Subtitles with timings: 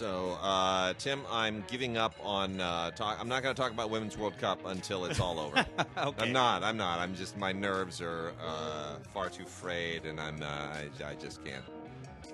[0.00, 3.18] So, uh, Tim, I'm giving up on uh, talk.
[3.20, 5.58] I'm not going to talk about Women's World Cup until it's all over.
[5.98, 6.22] okay.
[6.22, 6.64] I'm not.
[6.64, 7.00] I'm not.
[7.00, 10.42] I'm just my nerves are uh, far too frayed, and I'm.
[10.42, 11.62] Uh, I, I just can't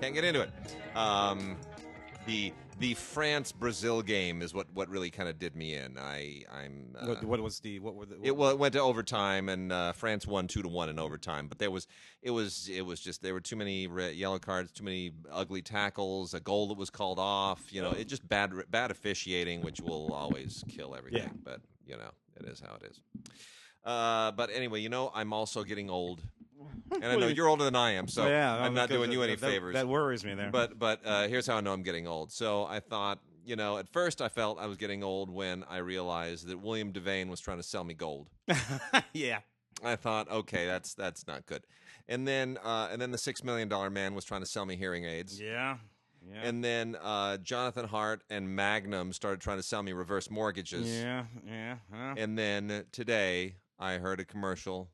[0.00, 0.50] can't get into it.
[0.94, 1.56] Um,
[2.24, 5.96] the the France Brazil game is what, what really kind of did me in.
[5.98, 8.18] I I'm uh, What, what was the what were the?
[8.22, 11.48] it well it went to overtime and uh, France won two to one in overtime.
[11.48, 11.86] But there was
[12.22, 15.62] it was it was just there were too many red, yellow cards, too many ugly
[15.62, 17.72] tackles, a goal that was called off.
[17.72, 21.22] You know, it just bad bad officiating, which will always kill everything.
[21.22, 21.30] Yeah.
[21.42, 23.00] But you know, it is how it is.
[23.84, 26.20] Uh, but anyway, you know, I'm also getting old,
[26.92, 29.18] and I know you- you're older than I am, so yeah, I'm not doing you
[29.20, 29.74] that- any that- favors.
[29.74, 30.50] That worries me there.
[30.50, 32.32] But but uh, here's how I know I'm getting old.
[32.32, 35.78] So I thought, you know, at first I felt I was getting old when I
[35.78, 38.28] realized that William Devane was trying to sell me gold.
[39.12, 39.40] yeah,
[39.84, 41.62] I thought, okay, that's that's not good.
[42.08, 44.76] And then uh, and then the six million dollar man was trying to sell me
[44.76, 45.40] hearing aids.
[45.40, 45.78] yeah,
[46.32, 50.88] yeah, And then uh, Jonathan Hart and Magnum started trying to sell me reverse mortgages.
[50.88, 51.76] yeah, yeah.
[51.92, 52.14] huh?
[52.16, 54.88] And then today I heard a commercial,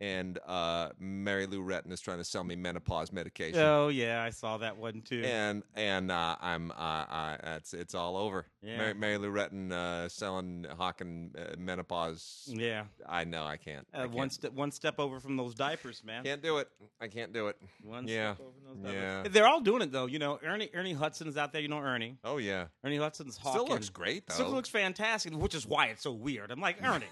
[0.00, 3.58] and uh, Mary Lou Retton is trying to sell me menopause medication.
[3.60, 5.22] Oh yeah, I saw that one too.
[5.24, 8.46] and and uh, I'm uh, I, it's it's all over.
[8.62, 8.76] Yeah.
[8.78, 12.48] Mary, Mary Lou Retton uh, selling hawking uh, menopause.
[12.52, 12.84] yeah.
[13.08, 13.86] I know I can't.
[13.94, 14.12] I Uh, can't.
[14.14, 16.24] one step, one step over from those diapers, man.
[16.24, 16.68] Can't do it.
[17.00, 17.56] I can't do it.
[17.84, 18.34] One Yeah.
[18.34, 19.22] step over from those diapers.
[19.24, 19.28] Yeah.
[19.32, 20.06] They're all doing it though.
[20.06, 21.62] You know, Ernie Ernie Hudson's out there.
[21.62, 22.18] You know Ernie.
[22.24, 22.66] Oh yeah.
[22.84, 23.68] Ernie Hudson's Still hawking.
[23.68, 24.34] looks great though.
[24.34, 26.50] Still looks fantastic, which is why it's so weird.
[26.50, 27.06] I'm like Ernie,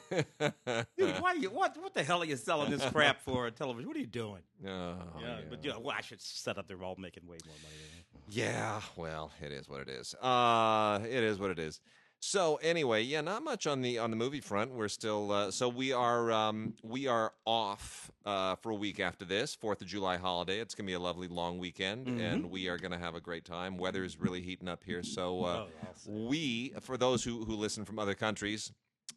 [0.98, 3.88] dude, why you what what the hell are you selling this crap for on television?
[3.88, 4.42] What are you doing?
[4.66, 5.36] Oh, yeah, yeah.
[5.50, 6.66] but you know, well, I should set up.
[6.66, 7.74] They're all making way more money.
[7.90, 8.24] Than me.
[8.28, 10.14] Yeah, well, it is what it is.
[10.14, 11.80] Uh, it is what it is.
[12.20, 14.70] So anyway, yeah, not much on the on the movie front.
[14.72, 19.26] We're still uh, so we are um, we are off uh, for a week after
[19.26, 20.60] this Fourth of July holiday.
[20.60, 23.76] It's gonna be a lovely long weekend, and we are gonna have a great time.
[23.76, 25.68] Weather is really heating up here, so uh, Oh,
[26.08, 28.72] we for those who who listen from other countries.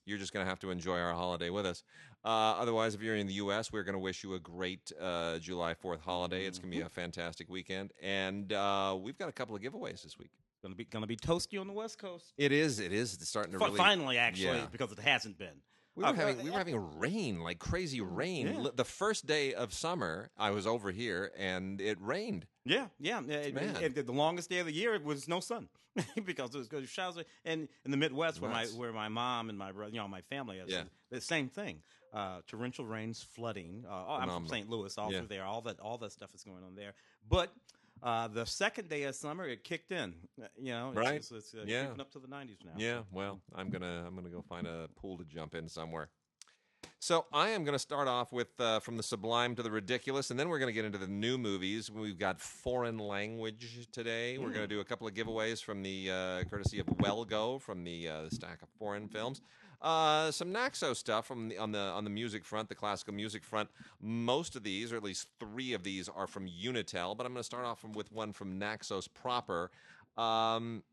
[0.07, 1.83] You're just going to have to enjoy our holiday with us.
[2.23, 5.37] Uh, otherwise, if you're in the U.S., we're going to wish you a great uh,
[5.39, 6.45] July 4th holiday.
[6.45, 10.03] It's going to be a fantastic weekend, and uh, we've got a couple of giveaways
[10.03, 10.31] this week.
[10.63, 12.33] Gonna be gonna be toasty on the West Coast.
[12.35, 12.79] It is.
[12.79, 13.77] It is it's starting to Fi- really.
[13.77, 14.65] Finally, actually, yeah.
[14.71, 15.61] because it hasn't been.
[15.97, 18.45] We were Uh, having we were having rain like crazy rain.
[18.63, 18.69] Yeah.
[18.75, 22.45] The first day of summer, I was over here and it rained.
[22.65, 23.21] Yeah, yeah.
[23.23, 23.81] it- mad.
[23.81, 25.69] and the longest day of the year it was no sun
[26.23, 27.17] because it was because showers.
[27.45, 30.21] And in the Midwest, where my where my mom and my brother, you know, my
[30.21, 30.83] family is, Yeah.
[31.09, 31.81] the same thing.
[32.13, 33.83] Uh, torrential rains, flooding.
[33.85, 34.69] Uh, oh, I'm from St.
[34.69, 35.19] Louis, all Yeah.
[35.19, 35.45] through there.
[35.45, 36.93] All that all that stuff is going on there.
[37.27, 37.51] But
[38.03, 40.13] uh, the second day of summer, it kicked in.
[40.57, 41.15] You know, it's, Right.
[41.15, 41.89] It's, it's uh, Yeah.
[41.99, 42.71] up to the 90s now.
[42.77, 46.09] Yeah, well, I'm gonna I'm gonna go find a pool to jump in somewhere.
[46.99, 50.39] So I am gonna start off with uh, from the sublime to the ridiculous, and
[50.39, 51.91] then we're gonna get into the new movies.
[51.91, 54.37] We've got foreign language today.
[54.37, 57.83] We're gonna do a couple of giveaways from the uh, courtesy of Well Go from
[57.83, 59.41] the uh, stack of foreign films.
[59.81, 63.43] Uh, some Naxos stuff from the, on the on the music front, the classical music
[63.43, 63.69] front.
[64.01, 67.15] Most of these, or at least three of these, are from Unitel.
[67.15, 69.69] But I'm going to start off with one from Naxos proper.
[70.17, 70.83] Um,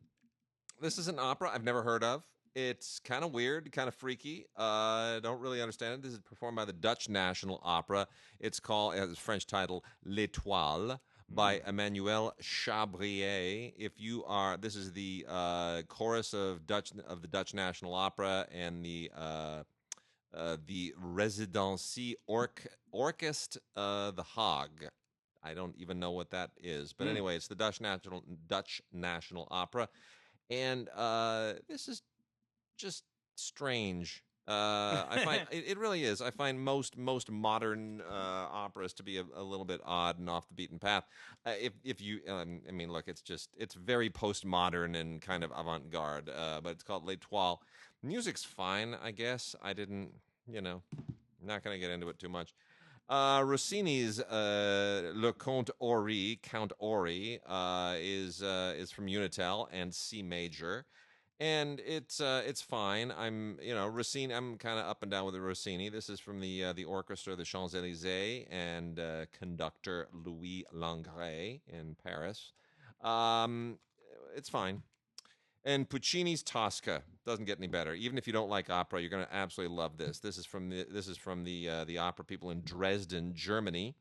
[0.81, 2.25] this is an opera I've never heard of.
[2.55, 4.47] It's kind of weird, kind of freaky.
[4.57, 6.03] Uh, I don't really understand it.
[6.03, 8.07] This is performed by the Dutch National Opera.
[8.39, 13.73] It's called, it has a French title, L'Étoile by Emmanuel Chabrier.
[13.77, 18.47] If you are, this is the uh, chorus of Dutch of the Dutch National Opera
[18.53, 19.63] and the uh,
[20.35, 24.89] uh, the Residency Orc Orchestre uh, the Hague.
[25.43, 27.11] I don't even know what that is, but Hmm.
[27.11, 29.89] anyway, it's the Dutch National Dutch National Opera,
[30.51, 32.03] and uh, this is
[32.77, 33.05] just
[33.37, 34.23] strange.
[34.47, 36.21] Uh, I find it, it really is.
[36.21, 40.29] I find most most modern uh, operas to be a, a little bit odd and
[40.29, 41.05] off the beaten path.
[41.47, 45.45] Uh, if if you, um, I mean, look, it's just it's very postmodern and kind
[45.45, 46.29] of avant garde.
[46.29, 47.63] Uh, but it's called L'Etoile.
[48.03, 49.57] Music's fine, I guess.
[49.63, 50.11] I didn't,
[50.47, 50.83] you know,
[51.43, 52.55] not going to get into it too much.
[53.09, 59.95] Uh, Rossini's uh, Le Comte Ory, Count Ory, uh, is uh, is from Unitel and
[59.95, 60.87] C major,
[61.41, 63.13] and it's uh, it's fine.
[63.17, 64.33] I'm you know Rossini.
[64.35, 65.89] I'm kind of up and down with the Rossini.
[65.89, 71.61] This is from the uh, the orchestra, the Champs Elysees, and uh, conductor Louis Langrée
[71.67, 72.53] in Paris.
[73.03, 73.79] Um,
[74.37, 74.83] it's fine.
[75.67, 77.95] And Puccini's Tosca doesn't get any better.
[77.95, 80.19] Even if you don't like opera, you're going to absolutely love this.
[80.19, 83.97] This is from the this is from the uh, the opera people in Dresden, Germany.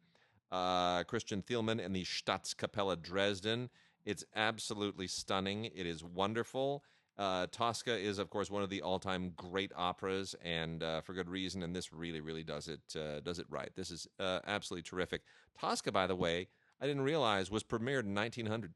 [0.52, 3.70] Uh, Christian Thielemann and the Staatskapelle Dresden.
[4.06, 5.66] It's absolutely stunning.
[5.66, 6.84] It is wonderful.
[7.18, 11.30] Uh, Tosca is, of course, one of the all-time great operas, and uh, for good
[11.30, 11.62] reason.
[11.62, 13.70] And this really, really does it uh, does it right.
[13.76, 15.22] This is uh, absolutely terrific.
[15.60, 16.48] Tosca, by the way,
[16.82, 18.74] I didn't realize was premiered in 1900.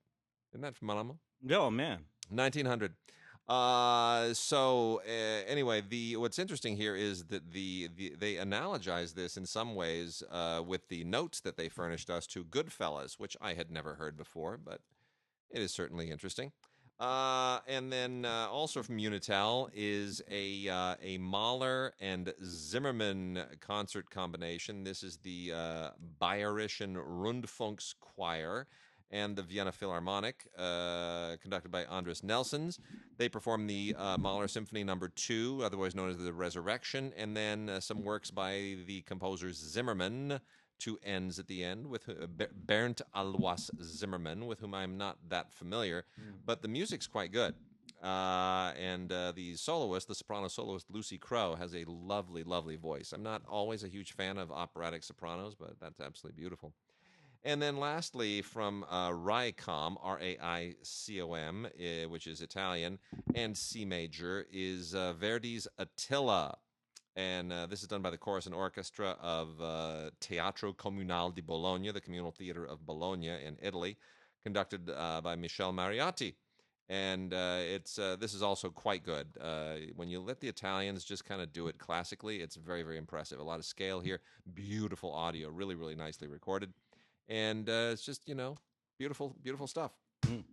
[0.51, 1.19] Isn't that from phenomenal?
[1.51, 2.06] Oh man.
[2.30, 2.94] 1900.
[3.48, 9.38] Uh, so uh, anyway, the what's interesting here is that the, the they analogize this
[9.38, 13.54] in some ways uh, with the notes that they furnished us to Goodfellas, which I
[13.54, 14.81] had never heard before, but
[15.50, 16.51] it is certainly interesting.
[17.00, 24.10] Uh, and then uh, also from Unitel is a uh, a Mahler and Zimmermann concert
[24.10, 24.84] combination.
[24.84, 25.90] This is the uh,
[26.20, 28.66] Bayerischen Rundfunkschoir
[29.12, 32.80] and the Vienna Philharmonic, uh, conducted by Andris Nelsons.
[33.18, 37.80] They perform the uh, Mahler Symphony Number Two, otherwise known as the Resurrection, and then
[37.80, 40.40] some works by the composer Zimmermann.
[40.80, 42.28] Two ends at the end with uh,
[42.66, 46.06] Bernd Alois Zimmermann, with whom I'm not that familiar,
[46.46, 47.56] but the music's quite good.
[48.04, 53.12] Uh, and uh, the soloist, the soprano soloist Lucy Crowe, has a lovely, lovely voice.
[53.12, 56.74] I'm not always a huge fan of operatic sopranos, but that's absolutely beautiful.
[57.44, 62.42] And then lastly, from uh, Raicom, R A I C O M, uh, which is
[62.42, 63.00] Italian,
[63.34, 66.58] and C major, is uh, Verdi's Attila.
[67.18, 71.42] And uh, this is done by the chorus and orchestra of uh, Teatro Comunale di
[71.42, 73.98] Bologna, the communal theater of Bologna in Italy,
[74.44, 76.36] conducted uh, by Michel Mariotti.
[76.88, 79.28] And uh, it's uh, this is also quite good.
[79.42, 82.98] Uh, when you let the Italians just kind of do it classically, it's very, very
[82.98, 83.40] impressive.
[83.40, 84.22] A lot of scale here,
[84.54, 86.72] beautiful audio, really, really nicely recorded
[87.30, 88.56] and uh, it's just you know
[88.98, 89.92] beautiful beautiful stuff
[90.25, 90.44] Mm.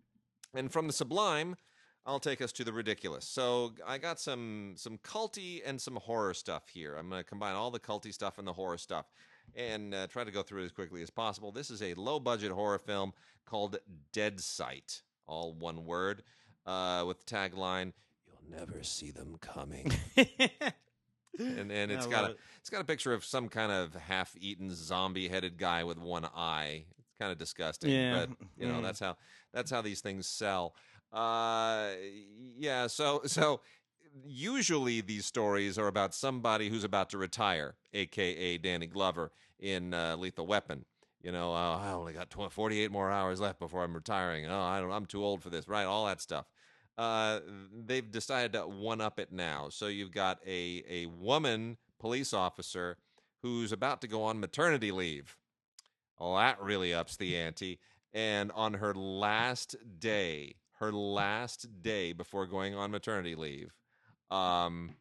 [0.53, 1.57] and from the sublime
[2.07, 6.35] i'll take us to the ridiculous so i got some some culty and some horror
[6.35, 9.07] stuff here i'm going to combine all the culty stuff and the horror stuff
[9.55, 12.19] and uh, try to go through it as quickly as possible this is a low
[12.19, 13.13] budget horror film
[13.47, 13.77] called
[14.13, 16.23] Deadsight all one word
[16.67, 17.93] uh, with the tagline
[18.27, 19.93] you'll never see them coming
[21.39, 22.39] and and it's got a it.
[22.61, 26.85] it's got a picture of some kind of half-eaten zombie-headed guy with one eye.
[26.99, 28.83] It's kind of disgusting, Yeah, but you know mm.
[28.83, 29.17] that's how
[29.53, 30.75] that's how these things sell.
[31.15, 31.91] Uh,
[32.59, 32.87] yeah.
[32.89, 33.61] So so
[34.27, 40.17] usually these stories are about somebody who's about to retire, aka Danny Glover in uh,
[40.17, 40.85] Lethal Weapon.
[41.23, 44.47] You know, oh, I only got 20, 48 more hours left before I'm retiring.
[44.47, 45.85] Oh, I don't, I'm too old for this, right?
[45.85, 46.45] All that stuff
[46.97, 47.41] uh,
[47.87, 49.69] they've decided to one up it now.
[49.69, 52.99] So you've got a a woman police officer
[53.43, 55.37] who's about to go on maternity leave.
[56.19, 57.79] Well, that really ups the ante.
[58.13, 63.75] And on her last day, her last day before going on maternity leave,
[64.31, 64.95] um,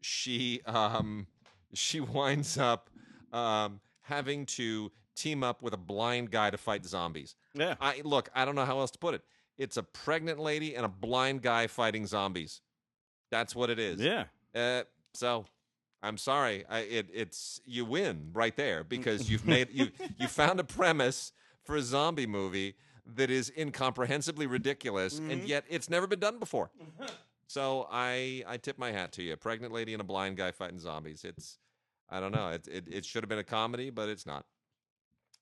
[0.00, 1.26] she um,
[1.74, 2.90] she winds up
[3.32, 7.34] um, having to team up with a blind guy to fight zombies.
[7.54, 7.74] Yeah.
[7.80, 9.22] I look, I don't know how else to put it.
[9.56, 12.60] It's a pregnant lady and a blind guy fighting zombies.
[13.30, 14.00] That's what it is.
[14.00, 14.24] Yeah.
[14.54, 15.44] Uh, so
[16.02, 16.64] I'm sorry.
[16.68, 21.32] I, it, it's you win right there because you've made you you found a premise
[21.64, 22.74] for a zombie movie
[23.14, 26.70] that is incomprehensibly ridiculous and yet it's never been done before.
[27.46, 29.36] so I I tip my hat to you.
[29.36, 31.24] Pregnant lady and a blind guy fighting zombies.
[31.24, 31.58] It's
[32.10, 32.48] I don't know.
[32.50, 34.44] It it, it should have been a comedy, but it's not.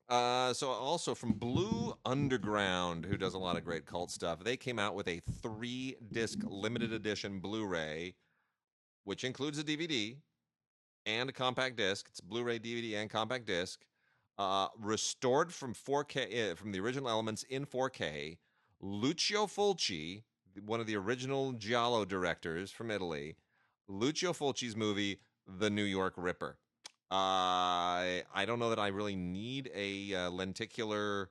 [0.08, 4.56] Uh, so also from Blue Underground, who does a lot of great cult stuff, they
[4.56, 8.14] came out with a three disc limited edition Blu-ray,
[9.02, 10.16] which includes a DVD
[11.06, 12.06] and a compact disc.
[12.08, 13.84] It's Blu-ray, DVD, and compact disc,
[14.38, 18.38] uh, restored from 4K uh, from the original elements in 4K.
[18.80, 20.22] Lucio Fulci,
[20.64, 23.36] one of the original Giallo directors from Italy,
[23.88, 26.58] Lucio Fulci's movie The New York Ripper.
[27.10, 31.30] Uh, I don't know that I really need a uh, lenticular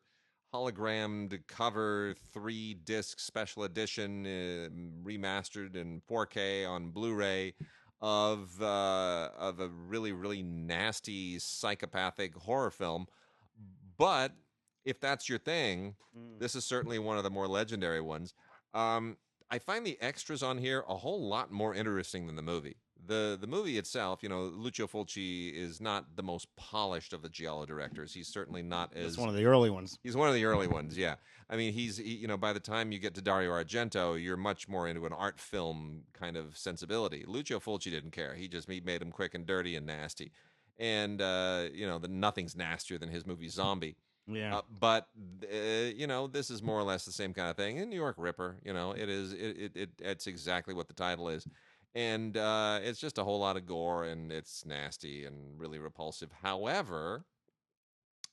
[0.54, 4.70] hologrammed cover three disc special edition uh,
[5.06, 7.54] remastered in 4K on Blu-ray
[8.02, 13.08] of uh, of a really really nasty psychopathic horror film.
[13.98, 14.34] But
[14.84, 15.96] if that's your thing,
[16.38, 18.34] this is certainly one of the more legendary ones.
[18.74, 19.18] Um,
[19.50, 22.78] I find the extras on here a whole lot more interesting than the movie.
[23.08, 27.30] The the movie itself, you know, Lucio Fulci is not the most polished of the
[27.30, 28.14] Giallo directors.
[28.14, 30.00] He's certainly not as It's one of the early ones.
[30.04, 31.16] He's one of the early ones, yeah.
[31.50, 34.38] I mean, he's he, you know by the time you get to Dario Argento, you're
[34.38, 37.24] much more into an art film kind of sensibility.
[37.28, 38.34] Lucio Fulci didn't care.
[38.36, 40.32] He just he made him quick and dirty and nasty,
[40.80, 43.96] and uh, you know the nothing's nastier than his movie Zombie.
[44.28, 44.58] Yeah.
[44.58, 45.08] Uh, but
[45.44, 45.56] uh,
[45.96, 47.78] you know this is more or less the same kind of thing.
[47.78, 50.94] In New York Ripper, you know it is it it, it it's exactly what the
[50.94, 51.48] title is.
[51.96, 56.30] And uh, it's just a whole lot of gore and it's nasty and really repulsive.
[56.44, 57.24] However,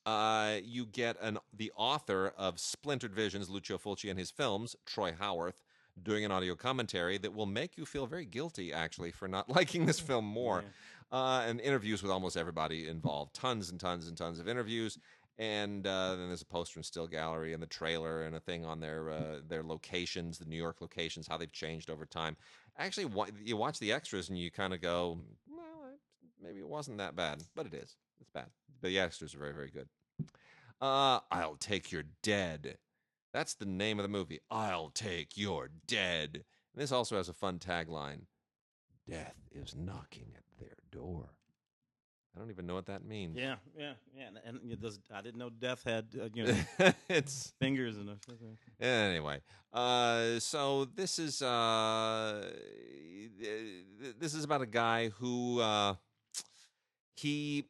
[0.04, 5.14] uh, you get an the author of Splintered Visions, Lucio Fulci, and his films, Troy
[5.16, 5.62] Howarth,
[6.02, 9.87] doing an audio commentary that will make you feel very guilty, actually, for not liking
[9.87, 10.64] this film more.
[11.12, 14.99] Uh, and interviews with almost everybody involved, tons and tons and tons of interviews.
[15.38, 18.64] And uh, then there's a poster and still gallery and the trailer and a thing
[18.64, 22.37] on their uh, their locations, the New York locations, how they've changed over time.
[22.79, 23.12] Actually,
[23.45, 25.91] you watch the extras and you kind of go, well,
[26.43, 27.97] maybe it wasn't that bad, but it is.
[28.21, 28.47] It's bad.
[28.81, 29.88] But the extras are very, very good.
[30.81, 32.79] Uh, I'll take your dead.
[33.33, 34.41] That's the name of the movie.
[34.50, 36.45] I'll take your dead.
[36.75, 38.23] And this also has a fun tagline
[39.09, 41.31] Death is knocking at their door.
[42.35, 43.37] I don't even know what that means.
[43.37, 44.29] Yeah, yeah, yeah.
[44.47, 46.57] And, and does, I didn't know Death had uh, you know
[47.09, 48.09] it's fingers and.
[48.09, 49.41] A, anyway.
[49.73, 52.51] Uh, so this is uh,
[54.19, 55.95] this is about a guy who uh,
[57.15, 57.65] he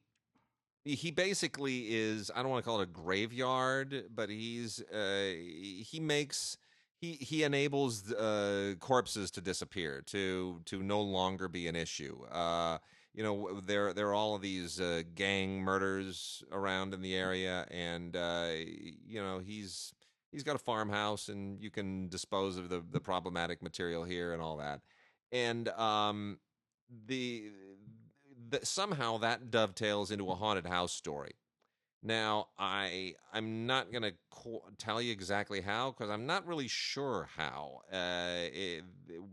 [0.84, 5.98] he basically is I don't want to call it a graveyard, but he's uh, he
[6.00, 6.56] makes
[6.96, 12.24] he he enables uh, corpses to disappear to to no longer be an issue.
[12.30, 12.78] Uh,
[13.14, 17.66] you know there there are all of these uh, gang murders around in the area,
[17.70, 19.94] and uh, you know he's
[20.30, 24.42] he's got a farmhouse, and you can dispose of the the problematic material here and
[24.42, 24.80] all that,
[25.30, 26.38] and um
[27.06, 27.50] the,
[28.50, 31.32] the somehow that dovetails into a haunted house story.
[32.02, 37.28] Now, I I'm not gonna qu- tell you exactly how because I'm not really sure
[37.36, 37.82] how.
[37.92, 38.84] Uh, it,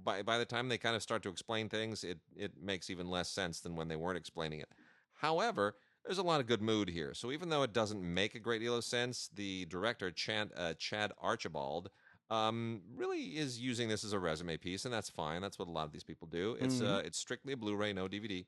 [0.03, 3.09] by by the time they kind of start to explain things, it it makes even
[3.09, 4.69] less sense than when they weren't explaining it.
[5.15, 7.13] However, there's a lot of good mood here.
[7.13, 10.73] So even though it doesn't make a great deal of sense, the director Chad uh,
[10.77, 11.89] Chad Archibald
[12.29, 15.41] um, really is using this as a resume piece, and that's fine.
[15.41, 16.55] That's what a lot of these people do.
[16.59, 18.45] It's uh, it's strictly a Blu-ray, no DVD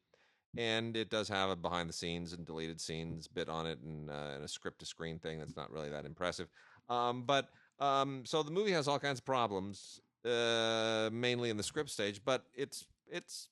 [0.58, 4.10] and it does have a behind the scenes and deleted scenes bit on it and,
[4.10, 6.50] uh, and a script to screen thing that's not really that impressive.
[6.90, 11.64] Um, but um, so the movie has all kinds of problems uh, mainly in the
[11.64, 13.50] script stage but it's it's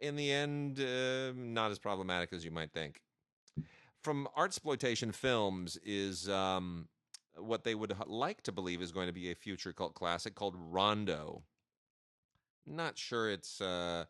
[0.00, 3.00] in the end uh, not as problematic as you might think.
[4.02, 6.88] From art exploitation films is um,
[7.36, 10.54] what they would like to believe is going to be a future cult classic called
[10.56, 11.42] rondo.
[12.66, 14.04] Not sure it's uh,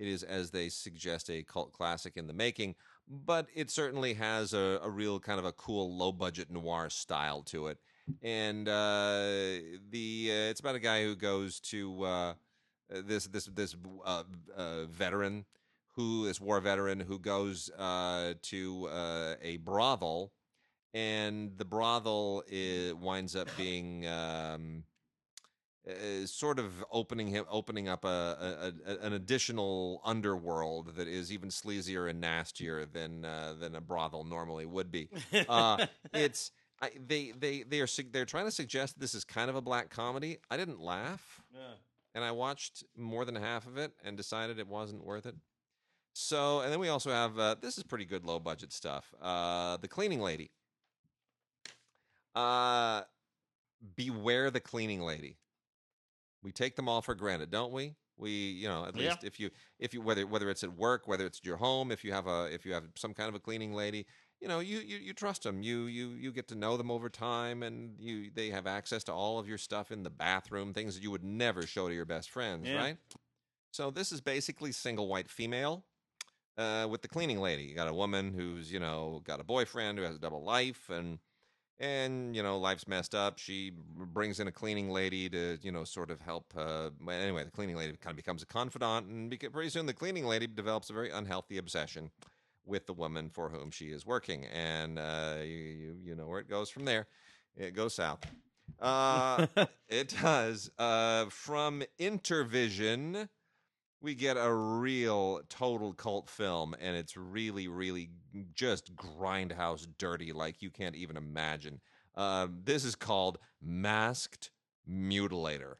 [0.00, 2.74] it is, as they suggest, a cult classic in the making,
[3.06, 7.42] but it certainly has a, a real kind of a cool low budget noir style
[7.42, 7.78] to it.
[8.22, 9.20] And uh,
[9.90, 12.34] the uh, it's about a guy who goes to uh,
[12.88, 14.22] this this this uh,
[14.56, 15.44] uh, veteran
[15.96, 18.88] who this war veteran who goes uh, to
[19.42, 20.32] a brothel,
[20.94, 24.06] and the brothel i winds up being.
[24.06, 24.84] Um,
[25.88, 31.32] uh, sort of opening him opening up a, a, a an additional underworld that is
[31.32, 35.08] even sleazier and nastier than uh, than a brothel normally would be.
[35.48, 36.50] Uh, it's
[36.82, 39.90] I, they they they are they're trying to suggest this is kind of a black
[39.90, 40.38] comedy.
[40.50, 41.60] I didn't laugh, yeah.
[42.14, 45.34] and I watched more than half of it and decided it wasn't worth it.
[46.12, 49.14] So, and then we also have uh, this is pretty good low budget stuff.
[49.20, 50.50] Uh, the cleaning lady.
[52.34, 53.02] Uh,
[53.96, 55.36] beware the cleaning lady.
[56.42, 57.94] We take them all for granted, don't we?
[58.16, 59.04] We, you know, at Yeah.
[59.04, 61.90] least if you, if you, whether whether it's at work, whether it's at your home,
[61.90, 64.06] if you have a, if you have some kind of a cleaning lady,
[64.40, 65.62] you know, you you, you trust them.
[65.62, 69.12] You you you get to know them over time, and you they have access to
[69.12, 72.04] all of your stuff in the bathroom, things that you would never show to your
[72.04, 72.76] best friends, Yeah.
[72.76, 72.96] right?
[73.72, 75.84] So this is basically single white female
[76.58, 77.62] uh, with the cleaning lady.
[77.64, 80.90] You got a woman who's you know got a boyfriend who has a double life,
[80.90, 81.18] and
[81.80, 83.38] and you know life's messed up.
[83.38, 86.52] She brings in a cleaning lady to you know sort of help.
[86.56, 89.94] Uh, anyway, the cleaning lady kind of becomes a confidant, and beca- pretty soon the
[89.94, 92.10] cleaning lady develops a very unhealthy obsession
[92.66, 96.38] with the woman for whom she is working, and uh, you, you you know where
[96.40, 97.06] it goes from there.
[97.56, 98.20] It goes south.
[98.78, 99.46] Uh,
[99.88, 100.70] it does.
[100.78, 103.28] Uh, from Intervision,
[104.02, 108.10] we get a real total cult film, and it's really, really
[108.54, 111.80] just grindhouse dirty like you can't even imagine.
[112.14, 114.50] Um, this is called Masked
[114.88, 115.74] Mutilator.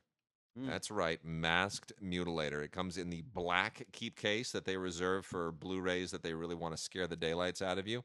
[0.59, 0.67] Mm.
[0.67, 2.62] That's right, Masked Mutilator.
[2.62, 6.55] It comes in the black keep case that they reserve for Blu-rays that they really
[6.55, 8.05] want to scare the daylights out of you.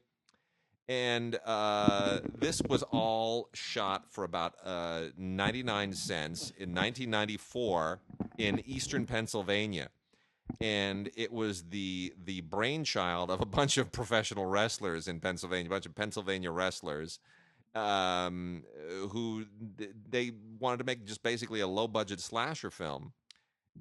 [0.88, 8.00] And uh, this was all shot for about uh, 99 cents in 1994
[8.38, 9.88] in eastern Pennsylvania.
[10.60, 15.70] And it was the the brainchild of a bunch of professional wrestlers in Pennsylvania, a
[15.70, 17.18] bunch of Pennsylvania wrestlers
[17.76, 18.64] um,
[19.10, 19.44] who
[20.08, 23.12] they wanted to make just basically a low budget slasher film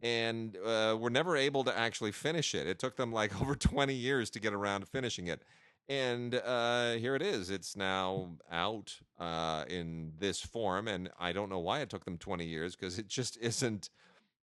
[0.03, 2.67] and uh, were never able to actually finish it.
[2.67, 5.41] It took them like over 20 years to get around to finishing it.
[5.87, 7.49] And uh, here it is.
[7.49, 10.87] It's now out uh, in this form.
[10.87, 13.89] And I don't know why it took them 20 years because it just isn't.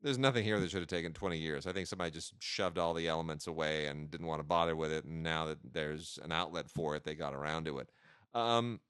[0.02, 1.66] There's nothing here that should have taken 20 years.
[1.66, 4.90] I think somebody just shoved all the elements away and didn't want to bother with
[4.90, 5.04] it.
[5.04, 7.88] And now that there's an outlet for it, they got around to it.
[8.34, 8.80] Um,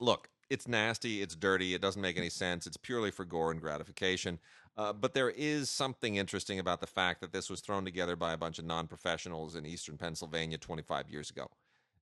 [0.00, 2.66] look, it's nasty, it's dirty, it doesn't make any sense.
[2.66, 4.40] It's purely for gore and gratification.
[4.76, 8.32] Uh, but there is something interesting about the fact that this was thrown together by
[8.32, 11.48] a bunch of non professionals in eastern Pennsylvania 25 years ago.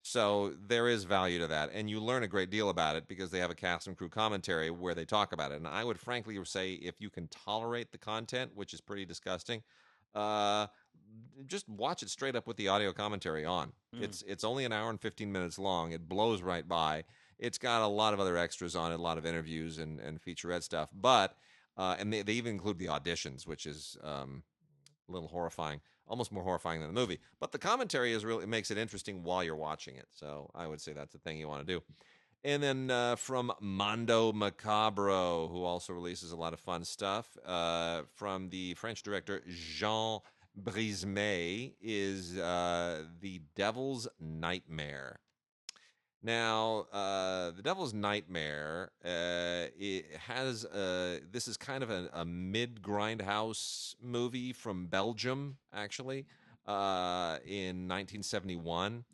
[0.03, 1.71] So there is value to that.
[1.73, 4.09] And you learn a great deal about it because they have a cast and crew
[4.09, 5.57] commentary where they talk about it.
[5.57, 9.63] And I would frankly say if you can tolerate the content, which is pretty disgusting,
[10.15, 10.67] uh,
[11.47, 13.73] just watch it straight up with the audio commentary on.
[13.95, 14.03] Mm.
[14.03, 15.93] It's it's only an hour and 15 minutes long.
[15.93, 17.05] It blows right by.
[17.39, 20.21] It's got a lot of other extras on it, a lot of interviews and, and
[20.21, 20.91] featurette stuff.
[20.93, 21.37] But
[21.77, 24.43] uh, and they, they even include the auditions, which is um,
[25.09, 27.21] a little horrifying, almost more horrifying than the movie.
[27.41, 30.07] But the commentary is really it makes it interesting while you're watching it.
[30.11, 31.83] So I would say that's the thing you want to do.
[32.45, 38.03] And then uh, from Mondo Macabro, who also releases a lot of fun stuff, uh,
[38.15, 40.21] from the French director Jean
[40.61, 45.19] Brismée, is uh, The Devil's Nightmare.
[46.23, 52.25] Now, uh, The Devil's Nightmare, uh, it has uh, this is kind of a, a
[52.25, 56.27] mid grindhouse movie from Belgium, actually,
[56.67, 59.05] uh, in 1971,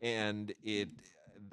[0.00, 0.88] and it.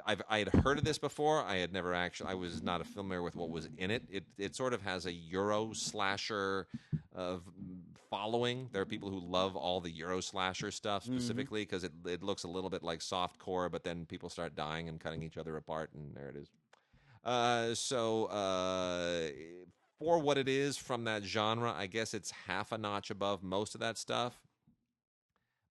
[0.05, 1.43] I've I had heard of this before.
[1.43, 2.29] I had never actually.
[2.29, 4.03] I was not a familiar with what was in it.
[4.09, 6.67] It it sort of has a Euro slasher
[7.13, 7.41] of
[8.09, 8.69] following.
[8.71, 12.43] There are people who love all the Euro slasher stuff specifically because it it looks
[12.43, 15.57] a little bit like soft core, but then people start dying and cutting each other
[15.57, 16.49] apart, and there it is.
[17.23, 19.29] Uh, so uh,
[19.99, 23.75] for what it is from that genre, I guess it's half a notch above most
[23.75, 24.39] of that stuff,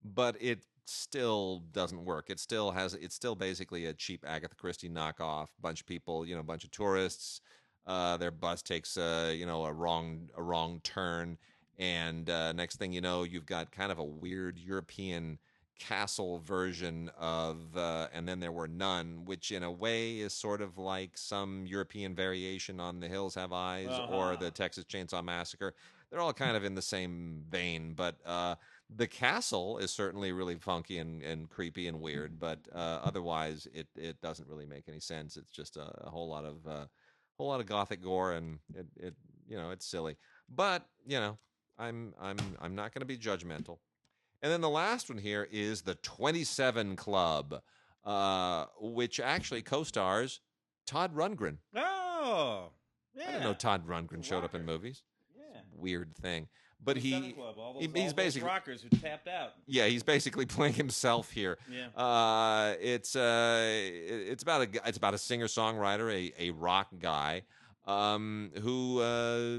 [0.04, 2.30] but it still doesn't work.
[2.30, 2.95] It still has.
[2.95, 5.49] It's still basically a cheap Agatha Christie knockoff.
[5.61, 7.40] Bunch of people, you know, bunch of tourists.
[7.87, 11.38] Uh, their bus takes a you know a wrong a wrong turn,
[11.79, 15.38] and uh, next thing you know, you've got kind of a weird European
[15.79, 20.61] castle version of uh, and then there were none which in a way is sort
[20.61, 24.37] of like some european variation on the hills have eyes or Uh-huh.
[24.37, 25.75] the texas chainsaw massacre.
[26.11, 28.57] They're all kind of in the same vein but uh,
[28.91, 33.87] the castle is certainly really funky and, and creepy and weird but uh, otherwise it,
[33.95, 35.37] it doesn't really make any sense.
[35.37, 36.87] It's just a, a whole lot of uh,
[37.37, 39.14] whole lot of gothic gore and it, it
[39.47, 40.17] you know it's silly.
[40.49, 41.38] But you know
[41.79, 43.79] i'm i'm i'm not going to be judgmental
[44.43, 47.61] and then the last one here is the 27 Club,
[48.05, 50.41] uh, which actually co stars
[50.87, 51.57] Todd Rundgren.
[51.75, 52.71] Oh,
[53.17, 53.23] yeah.
[53.25, 55.03] I didn't know Todd Rundgren showed up in movies.
[55.37, 55.62] Yeah.
[55.75, 56.47] Weird thing.
[56.81, 59.55] But he, Club, those, he- he's basically- rockers who tapped out.
[59.67, 61.59] yeah, he's basically playing himself here.
[61.69, 61.88] Yeah.
[62.01, 67.43] Uh, it's uh, it's about a it's about a singer songwriter, a a rock guy,
[67.88, 69.59] um, who uh,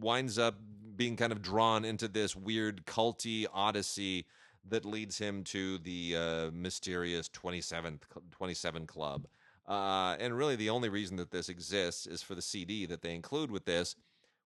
[0.00, 0.56] winds up
[0.96, 4.26] being kind of drawn into this weird culty odyssey
[4.68, 9.26] that leads him to the uh, mysterious 27th 27 club.
[9.68, 13.14] Uh, and really, the only reason that this exists is for the CD that they
[13.14, 13.96] include with this,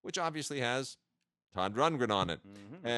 [0.02, 0.96] which obviously has
[1.54, 2.84] Todd Rundgren on it Mhm.
[2.84, 2.88] uh,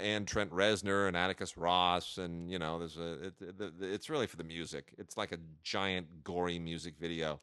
[0.00, 4.26] and Trent Reznor and Atticus Ross, and you know, there's a it, it, it's really
[4.26, 4.94] for the music.
[4.98, 7.40] It's like a giant gory music video.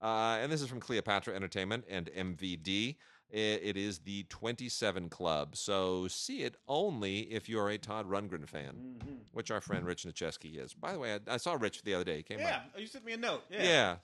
[0.00, 2.96] Uh, and this is from Cleopatra Entertainment and MVD.
[3.32, 8.98] It is the 27 Club, so see it only if you're a Todd Rundgren fan,
[9.02, 9.18] Mhm.
[9.32, 10.74] which our friend Rich Nicheski is.
[10.74, 12.18] By the way, I, I saw Rich the other day.
[12.18, 12.40] He came.
[12.40, 12.60] Yeah.
[12.76, 13.42] Oh, you sent me a note.
[13.50, 13.62] Yeah.
[13.62, 13.96] Yeah,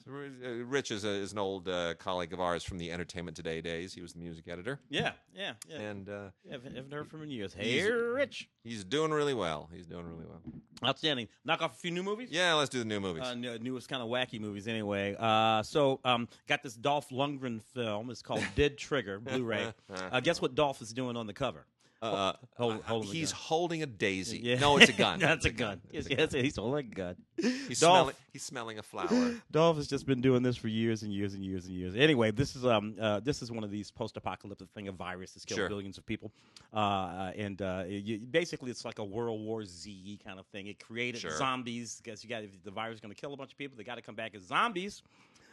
[0.46, 3.60] uh, Rich is, a, is an old uh, colleague of ours from the Entertainment Today
[3.60, 3.92] days.
[3.92, 5.12] He was the music editor, Yeah.
[5.34, 5.52] Yeah.
[5.68, 5.76] Yeah.
[5.78, 7.52] and uh, Yeah, haven't, haven't heard from him in years.
[7.52, 8.48] Hey, Rich.
[8.64, 9.68] he's doing really well.
[9.74, 10.40] He's doing really well.
[10.82, 11.28] Outstanding.
[11.44, 12.28] Knock off a few new movies.
[12.30, 13.24] Yeah, let's do the new movies.
[13.24, 15.16] Uh, newest kind of wacky movies, anyway.
[15.18, 18.10] Uh, so, um, got this Dolph Lundgren film.
[18.10, 19.72] It's called Dead Trigger, Blu-ray.
[19.90, 21.64] Uh, guess what Dolph is doing on the cover?
[22.00, 23.40] Uh, Hold- holding a he's gun.
[23.42, 24.38] holding a daisy.
[24.38, 24.60] Yeah.
[24.60, 25.18] No, it's a gun.
[25.18, 25.80] That's a gun.
[25.90, 27.16] Yes, yes, he's holding a gun.
[27.36, 28.14] He's Dolph, smelling.
[28.32, 29.34] He's smelling a flower.
[29.50, 31.96] Dolph has just been doing this for years and years and years and years.
[31.96, 34.86] Anyway, this is um uh, this is one of these post-apocalyptic thing.
[34.86, 35.68] A virus has killed Sure.
[35.68, 36.30] billions of people,
[36.72, 40.68] uh, and uh, you, basically it's like a World War Z kind of thing.
[40.68, 41.36] It created Sure.
[41.36, 43.82] zombies because you got the virus is going to kill a bunch of people, they
[43.82, 45.02] got to come back as zombies.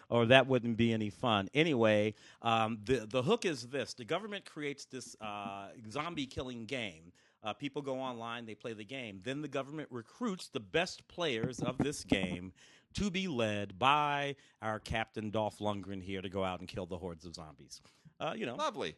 [0.09, 1.49] Or that wouldn't be any fun.
[1.53, 7.11] Anyway, um, the the hook is this: the government creates this uh, zombie killing game.
[7.43, 9.21] Uh, people go online, they play the game.
[9.23, 12.53] Then the government recruits the best players of this game
[12.95, 16.97] to be led by our Captain Dolph Lundgren here to go out and kill the
[16.97, 17.81] hordes of zombies.
[18.19, 18.95] Uh, you know, Lovely.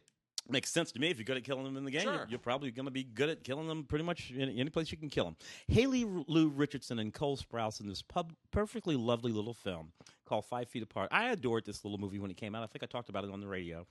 [0.50, 1.10] Makes sense to me.
[1.10, 2.26] If you're good at killing them in the game, Sure.
[2.28, 4.96] you're, probably going to be good at killing them pretty much in any place you
[4.96, 5.36] can kill them.
[5.68, 9.92] Haley Lu Richardson and Cole Sprouse in this pub, perfectly lovely little film
[10.26, 11.10] called Five Feet Apart.
[11.12, 12.62] I adored this little movie when it came out.
[12.62, 13.86] I think I talked about it on the radio.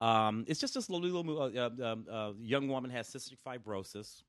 [0.00, 4.22] Um, it's just this little, little uh, uh, um, uh, young woman has cystic fibrosis.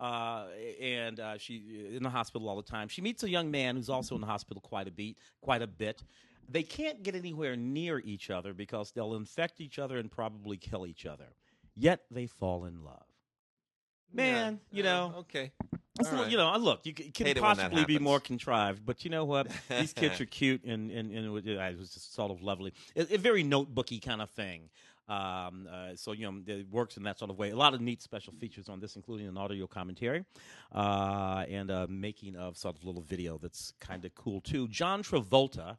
[0.00, 0.46] Uh,
[0.80, 2.86] and uh, she in the hospital all the time.
[2.86, 5.66] She meets a young man who's also in the hospital quite a beat, quite a
[5.66, 6.04] bit.
[6.48, 10.86] They can't get anywhere near each other because they'll infect each other and probably kill
[10.86, 11.28] each other.
[11.76, 13.04] Yet they fall in love.
[14.12, 15.52] Man, Yeah, you know, uh, okay.
[16.00, 16.30] Right.
[16.30, 19.10] You know, look, you can Hate it when that possibly be more contrived, but you
[19.10, 19.48] know what?
[19.68, 22.72] These kids are cute, and and, and it, was, it was just sort of lovely.
[22.96, 24.70] A, a very notebooky kind of thing.
[25.08, 27.50] Um, uh, so you know, it works in that sort of way.
[27.50, 30.24] A lot of neat special features on this, including an audio commentary
[30.72, 34.68] uh, and a making of sort of little video that's kind of cool too.
[34.68, 35.78] John Travolta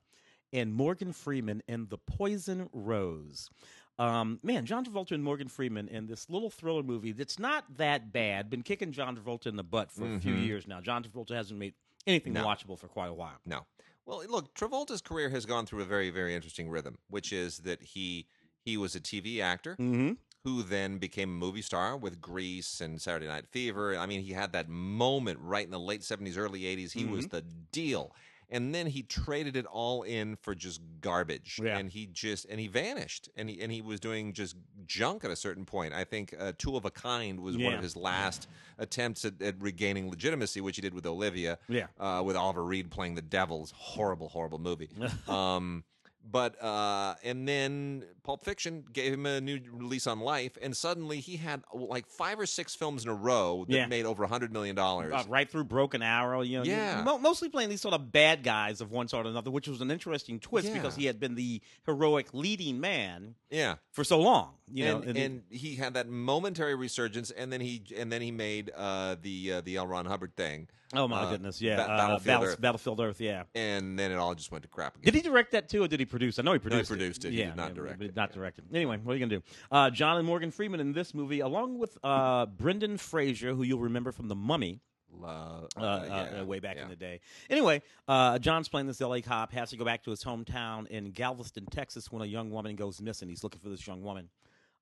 [0.54, 3.50] and Morgan Freeman in The Poison Rose.
[3.98, 8.14] Um, man, John Travolta and Morgan Freeman in this little thriller movie that's not that
[8.14, 8.50] bad.
[8.50, 10.46] Been kicking John Travolta in the butt for a few Mhm.
[10.46, 10.80] years now.
[10.80, 11.74] John Travolta hasn't made
[12.08, 12.46] anything No.
[12.46, 13.40] watchable for quite a while.
[13.46, 13.66] No.
[14.06, 17.82] Well, look, Travolta's career has gone through a very, very interesting rhythm, which is that
[17.82, 18.28] he
[18.66, 20.14] he was a TV actor Mm-hmm.
[20.44, 23.98] who then became a movie star with Grease and Saturday Night Fever.
[23.98, 26.92] I mean, he had that moment right in the late 70s, early 80s.
[26.92, 28.14] He was the deal.
[28.50, 31.60] And then he traded it all in for just garbage.
[31.64, 31.78] Yeah.
[31.78, 33.30] And he just and he vanished.
[33.36, 35.94] And he and he was doing just junk at a certain point.
[35.94, 39.56] I think uh, Two of a Kind was one of his last attempts at, at
[39.62, 41.60] regaining legitimacy, which he did with Olivia.
[41.68, 41.88] Yeah.
[42.00, 43.74] Uh, with Oliver Reed playing the Devils.
[43.76, 44.90] Horrible, horrible movie.
[45.28, 45.84] um
[46.32, 51.20] but uh, and then Pulp Fiction gave him a new release on life, and suddenly
[51.20, 53.86] he had like five or six films in a row that Yeah.
[53.88, 55.12] made over a hundred million dollars.
[55.14, 57.02] Uh, right through Broken Arrow, you know, you- Yeah.
[57.04, 59.82] mo- mostly playing these sort of bad guys of one sort or another, which was
[59.82, 60.74] an interesting twist Yeah.
[60.76, 64.54] because he had been the heroic leading man Yeah, for so long.
[64.72, 68.32] You and, know, and, he had that momentary resurgence, and then he and then he
[68.32, 69.88] made uh, the uh, the L.
[69.88, 72.62] Ron Hubbard thing, oh my uh, goodness, yeah, Ba- uh, Battlefield Battle- Earth.
[72.62, 73.44] Battlefield Earth, yeah.
[73.56, 75.14] and then it all just went to crap again.
[75.14, 76.40] Did he direct that too, or did he produce?
[76.40, 76.90] I know he produced.
[76.90, 77.32] produced it.
[77.32, 78.66] He Yeah, did not yeah, direct it, Not directed.
[78.74, 79.44] Anyway, what are you gonna do?
[79.72, 83.80] Uh, John and Morgan Freeman in this movie, along with uh, Brendan Fraser, who you'll
[83.80, 84.82] remember from The Mummy.
[85.24, 85.28] Uh,
[85.76, 86.84] uh, yeah, uh, way back yeah.
[86.84, 87.20] in the day.
[87.50, 91.12] Anyway, uh, John's playing this LA cop, has to go back to his hometown in
[91.12, 93.28] Galveston, Texas, when a young woman goes missing.
[93.28, 94.30] He's looking for this young woman.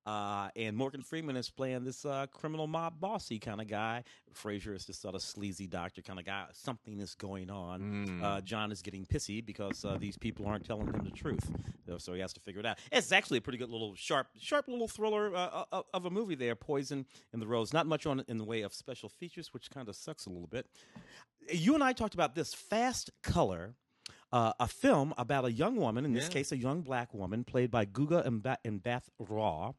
[0.08, 4.04] Uh, and Morgan Freeman is playing this uh, criminal mob bossy kind of guy.
[4.32, 6.46] Fraser is this sort of sleazy doctor kind of guy.
[6.54, 7.80] Something is going on.
[7.82, 8.22] Mm.
[8.22, 11.50] Uh, John is getting pissy because uh, these people aren't telling him the truth,
[11.98, 12.78] so he has to figure it out.
[12.90, 16.36] It's actually a pretty good little sharp, sharp little thriller uh, uh, of a movie
[16.36, 16.54] there.
[16.54, 17.74] Poison in the Rose.
[17.74, 20.48] Not much on in the way of special features, which kind of sucks a little
[20.48, 20.68] bit.
[21.52, 23.74] You and I talked about this Fast Color.
[24.30, 26.34] Uh, a film about a young woman, in this Yeah.
[26.34, 29.72] case, a young black woman, played by Gugu Mba- Mbath Raw,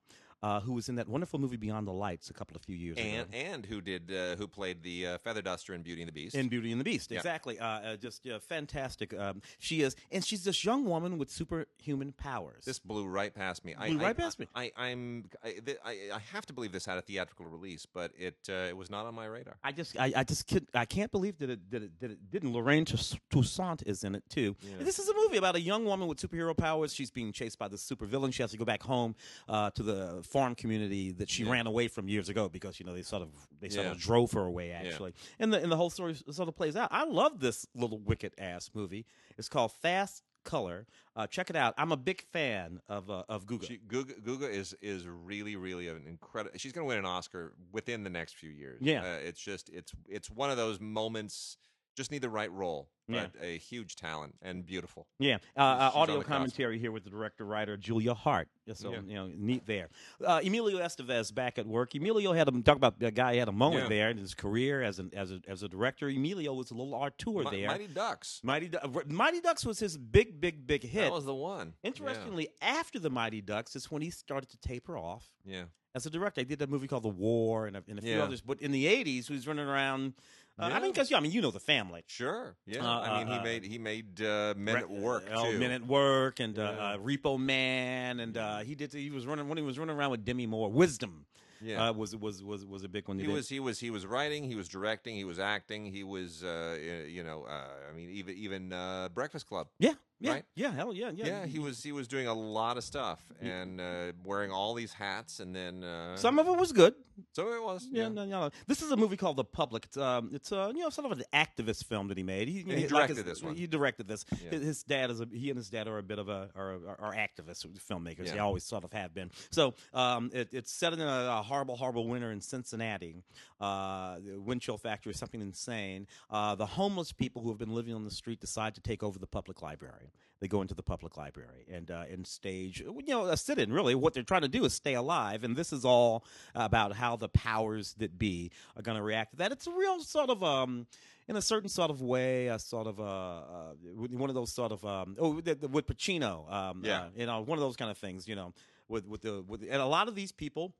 [0.43, 2.97] uh, who was in that wonderful movie Beyond the Lights a couple of few years
[2.97, 3.25] and ago.
[3.31, 6.35] and who did uh, who played the uh, feather duster in Beauty and the Beast?
[6.35, 7.59] In Beauty and the Beast, exactly.
[7.59, 9.13] Uh, uh, just fantastic.
[9.13, 12.65] Um, she is, and she's this young woman with superhuman powers.
[12.65, 13.75] This blew right past me.
[13.75, 14.47] Blew I- right past me.
[14.55, 15.25] I, I'm.
[15.43, 18.53] I, th- I, I have to believe this had a theatrical release, but it uh,
[18.69, 19.57] it was not on my radar.
[19.63, 22.31] I just, I, I just, could, I can't believe that it, that it, that it
[22.31, 22.53] didn't.
[22.53, 24.55] Lorraine Toussaint is in it too.
[24.61, 24.83] Yeah.
[24.83, 26.93] This is a movie about a young woman with superhero powers.
[26.93, 28.33] She's being chased by the supervillain.
[28.33, 29.15] She has to go back home
[29.47, 31.51] uh, to the farm community that she Yeah.
[31.51, 33.91] ran away from years ago because you know they sort of they sort Yeah.
[33.93, 35.13] of drove her away actually.
[35.39, 36.89] And the and the whole story sort of plays out.
[36.91, 39.05] I love this little wicked ass movie.
[39.37, 40.87] It's called Fast Color.
[41.15, 41.73] Uh, check it out.
[41.77, 43.67] I'm a big fan of uh, of Google.
[43.67, 46.57] She, Gugu, Gugu is is really really an incredible.
[46.57, 48.79] She's going to win an Oscar within the next few years.
[48.81, 49.01] Yeah.
[49.03, 51.57] uh, it's just it's it's one of those moments.
[51.99, 53.27] Just need the right role, Yeah.
[53.41, 55.05] a huge talent and beautiful.
[55.19, 58.47] Yeah, uh, uh, audio commentary here with the director writer Julia Hart.
[58.73, 59.01] So Yeah.
[59.05, 59.89] you know, neat there.
[60.25, 61.93] Uh, Emilio Estevez back at work.
[61.95, 63.89] Emilio had a talk about the guy had a moment Yeah.
[63.89, 66.07] there in his career as an as a as a director.
[66.07, 67.67] Emilio was a little auteur Mi- there.
[67.67, 68.39] Mighty Ducks.
[68.45, 71.01] Mighty Du- Mighty Ducks was his big big big hit.
[71.01, 71.73] That was the one.
[71.83, 75.65] Interestingly, after the Mighty Ducks is when he started to taper off Yeah.
[75.93, 76.39] as a director.
[76.39, 78.39] I did that movie called The War and a, and a few others.
[78.39, 80.13] But in the '80s, he was running around.
[80.59, 82.03] Uh, I mean, because yeah, I mean, you know the family.
[82.07, 82.55] Sure.
[82.65, 82.85] Yeah.
[82.85, 85.59] Uh, I mean, uh, he made he made uh, Men at Work uh, oh, too.
[85.59, 86.85] Men at Work, and uh, Yeah.
[86.85, 88.91] uh, Repo Man, and uh, he did.
[88.91, 90.69] He was running when he was running around with Demi Moore.
[90.69, 91.25] Wisdom,
[91.61, 91.89] yeah.
[91.89, 93.19] uh, was was was was a big one.
[93.19, 93.33] he did.
[93.33, 96.77] was he was he was writing, he was directing, he was acting, he was uh,
[97.07, 99.67] you know uh, I mean even even uh, Breakfast Club.
[99.79, 100.45] yeah, yeah, right?
[100.55, 101.25] yeah, hell yeah, yeah.
[101.25, 104.93] Yeah, he was he was doing a lot of stuff and uh, wearing all these
[104.93, 106.93] hats and then uh, Some of it was good.
[107.33, 108.09] so it was Yeah, yeah.
[108.09, 108.49] no, no.
[108.67, 109.85] This is a movie called The Public.
[109.85, 112.47] It's um, it's uh, you know, sort of an activist film that he made.
[112.47, 113.55] He, Yeah, he like directed his- this one.
[113.55, 114.25] He directed this.
[114.43, 114.51] Yeah.
[114.51, 116.75] His, his dad is a he and his dad are a bit of a are,
[116.87, 118.31] are, are activists, filmmakers.
[118.31, 119.31] They always sort of have been.
[119.51, 121.05] So um, it, it's set in a,
[121.39, 123.15] a horrible, horrible winter in Cincinnati.
[123.59, 126.07] Uh, the wind chill factor is something insane.
[126.29, 129.19] Uh, the homeless people who have been living on the street decide to take over
[129.19, 130.08] the public library.
[130.39, 133.73] They go into the public library and uh, and stage, you know, a sit-in.
[133.73, 136.23] Really, what they're trying to do is stay alive, and this is all
[136.55, 139.51] about how the powers that be are going to react to that.
[139.51, 140.87] It's a real sort of um,
[141.27, 144.71] in a certain sort of way, a sort of uh, uh one of those sort
[144.71, 147.01] of um, oh with Pacino, um, Yeah.
[147.01, 148.53] uh, you know, one of those kind of things, you know,
[148.87, 150.73] with with the with and a lot of these people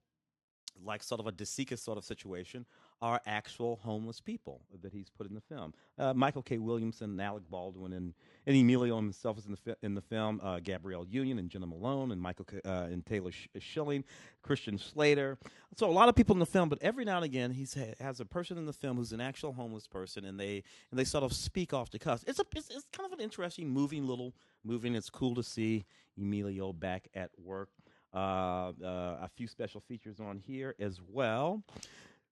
[0.84, 2.66] like sort of a De Sica sort of situation,
[3.02, 5.74] are actual homeless people that he's put in the film.
[5.98, 6.58] Uh, Michael K.
[6.58, 8.14] Williamson and Alec Baldwin and,
[8.46, 10.42] and Emilio himself is in the fi- in the film.
[10.44, 14.04] Uh, Gabrielle Union and Jena Malone and Michael K- uh, and Taylor Sh- Schilling,
[14.42, 15.38] Christian Slater.
[15.78, 17.66] So a lot of people in the film, but every now and again he
[18.00, 21.06] has a person in the film who's an actual homeless person, and they and they
[21.06, 22.24] sort of speak off the cuff.
[22.28, 24.34] It's a it's, it's kind of an interesting, moving little
[24.64, 24.96] moving.
[24.96, 25.86] It's cool to see
[26.18, 27.70] Emilio back at work.
[28.12, 31.62] Uh, uh, a few special features on here as well.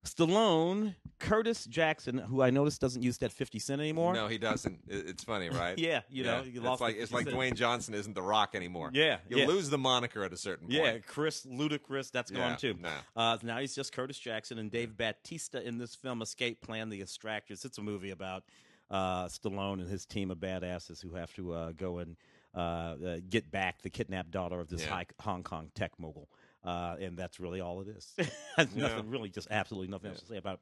[0.08, 4.13] Stallone, Curtis Jackson, who I noticed doesn't use that fifty cent anymore.
[4.13, 4.80] No, he doesn't.
[4.88, 5.78] It's funny, right?
[5.78, 6.52] Yeah, you know, Yeah.
[6.52, 8.89] you lost it's like it's like 50 Dwayne Johnson isn't The Rock anymore.
[8.93, 9.48] Yeah, you yeah.
[9.48, 10.80] lose the moniker at a certain point.
[10.80, 12.76] Yeah, Chris Ludacris, that's Yeah, gone too.
[12.80, 12.89] no.
[13.15, 17.02] Uh, now he's just Curtis Jackson and Dave Batista in this film, Escape Plan: The
[17.02, 17.65] Extractors.
[17.65, 18.43] It's a movie about
[18.89, 22.15] uh, Stallone and his team of badasses who have to uh, go and
[22.56, 26.30] uh, uh, get back the kidnapped daughter of this high, Hong Kong tech mogul,
[26.63, 28.13] uh, and that's really all it is.
[28.58, 28.88] Has Yeah.
[28.88, 30.60] nothing, really, just absolutely nothing else to say about it.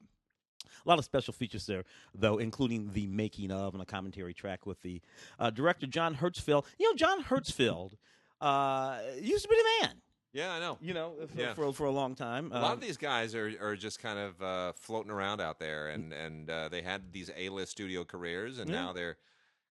[0.86, 4.66] A lot of special features there, though, including the making of and a commentary track
[4.66, 5.02] with the
[5.40, 6.66] uh, director John Herzfeld.
[6.78, 7.94] You know, John Herzfeld
[8.42, 9.96] uh, used to be the man.
[10.34, 10.78] Yeah, I know.
[10.82, 11.54] You know, for, Yeah.
[11.54, 12.52] for, for a long time.
[12.52, 15.60] A lot Um, of these guys are, are just kind of uh, floating around out
[15.60, 18.82] there, and and uh, they had these A list studio careers, and Yeah.
[18.82, 19.18] now they're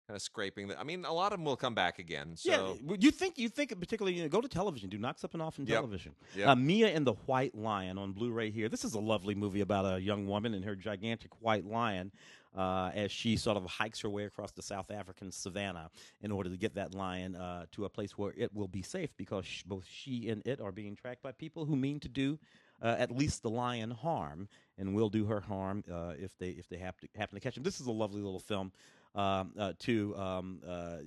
[0.07, 0.67] kind of scraping.
[0.67, 2.35] The, I mean, a lot of them will come back again.
[2.35, 5.41] So yeah, you think you think particularly you know, go to television, do knock something
[5.41, 5.75] off in Yep.
[5.75, 6.15] television.
[6.35, 6.47] Yep.
[6.47, 8.69] Uh, Mia and the White Lion on Blu-ray here.
[8.69, 12.11] This is a lovely movie about a young woman and her gigantic white lion
[12.55, 15.89] uh, as she sort of hikes her way across the South African savannah
[16.21, 19.09] in order to get that lion uh, to a place where it will be safe
[19.17, 22.37] because sh- both she and it are being tracked by people who mean to do.
[22.81, 26.67] Uh, at least the lion harm, and will do her harm uh, if they if
[26.67, 27.63] they to, happen to catch him.
[27.63, 28.73] This is a lovely little film,
[29.15, 30.97] um, uh, too, um, uh,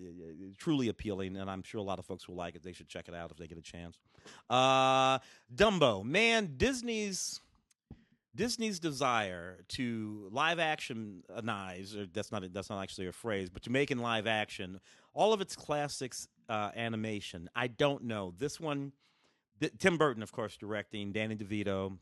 [0.59, 2.62] truly appealing, and I'm sure a lot of folks will like it.
[2.62, 3.99] They should check it out if they get a chance.
[4.49, 5.19] Uh,
[5.55, 7.40] Dumbo, man, Disney's
[8.35, 13.62] Disney's desire to live action knives, or that's not that's not actually a phrase, but
[13.62, 14.79] to make in live action
[15.14, 17.49] all of its classics uh, animation.
[17.57, 18.92] I don't know this one.
[19.61, 21.12] th- Tim Burton, of course, directing.
[21.12, 21.97] Danny DeVito.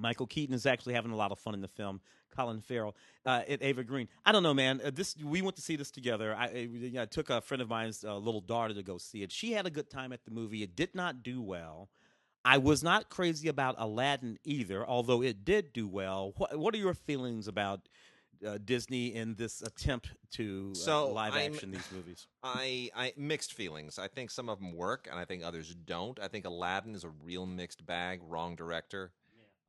[0.00, 2.00] Michael Keaton is actually having a lot of fun in the film.
[2.36, 2.94] Colin Farrell,
[3.26, 4.08] uh, Ava Green.
[4.24, 4.80] I don't know, man.
[4.84, 6.34] Uh, this we went to see this together.
[6.36, 9.32] I, I, I took a friend of mine's uh, little daughter to go see it.
[9.32, 10.62] She had a good time at the movie.
[10.62, 11.88] It did not do well.
[12.44, 16.32] I was not crazy about Aladdin either, although it did do well.
[16.36, 17.88] What, what are your feelings about
[18.46, 22.26] uh, Disney in this attempt to uh, So, live I'm- action these movies?
[22.44, 23.98] I, I mixed feelings.
[23.98, 26.18] I think some of them work, and I think others don't.
[26.20, 28.20] I think Aladdin is a real mixed bag.
[28.28, 29.12] Wrong director.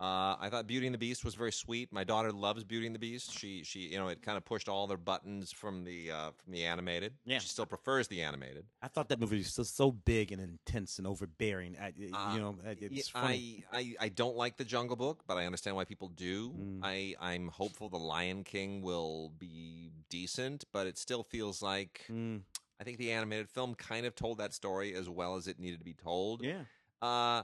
[0.01, 1.91] Uh, I thought Beauty and the Beast was very sweet.
[1.91, 3.37] My daughter loves Beauty and the Beast.
[3.37, 6.53] She she you know it kind of pushed all their buttons from the uh, from
[6.53, 7.13] the animated.
[7.25, 7.39] Yeah.
[7.39, 8.63] She still prefers the animated.
[8.81, 11.75] I thought that movie was so, so big and intense and overbearing.
[11.81, 13.65] I, Uh, you know, it's funny.
[13.73, 16.51] I, I I don't like the Jungle Book, but I understand why people do.
[16.51, 16.79] Mm.
[16.81, 22.43] I I'm hopeful the Lion King will be decent, but it still feels like Mm,
[22.79, 25.79] I think the animated film kind of told that story as well as it needed
[25.79, 26.41] to be told.
[26.41, 26.63] yeah.
[27.01, 27.43] Uh, w-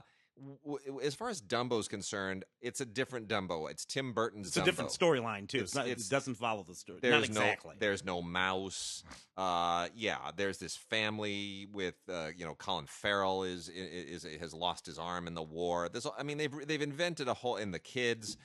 [1.02, 3.70] as far as Dumbo's concerned, it's a different Dumbo.
[3.70, 4.48] It's Tim Burton's.
[4.48, 4.64] It's a Dumbo.
[4.64, 5.58] different storyline too.
[5.60, 6.98] It's, It's- not, it's- it doesn't follow the story.
[7.02, 7.70] Not exactly.
[7.74, 9.02] no there's no mouse.
[9.36, 14.52] Uh, yeah, there's this family with uh, you know Colin Farrell is, is is has
[14.54, 15.88] lost his arm in the war.
[15.88, 18.36] This I mean they've they've invented a whole in the kids.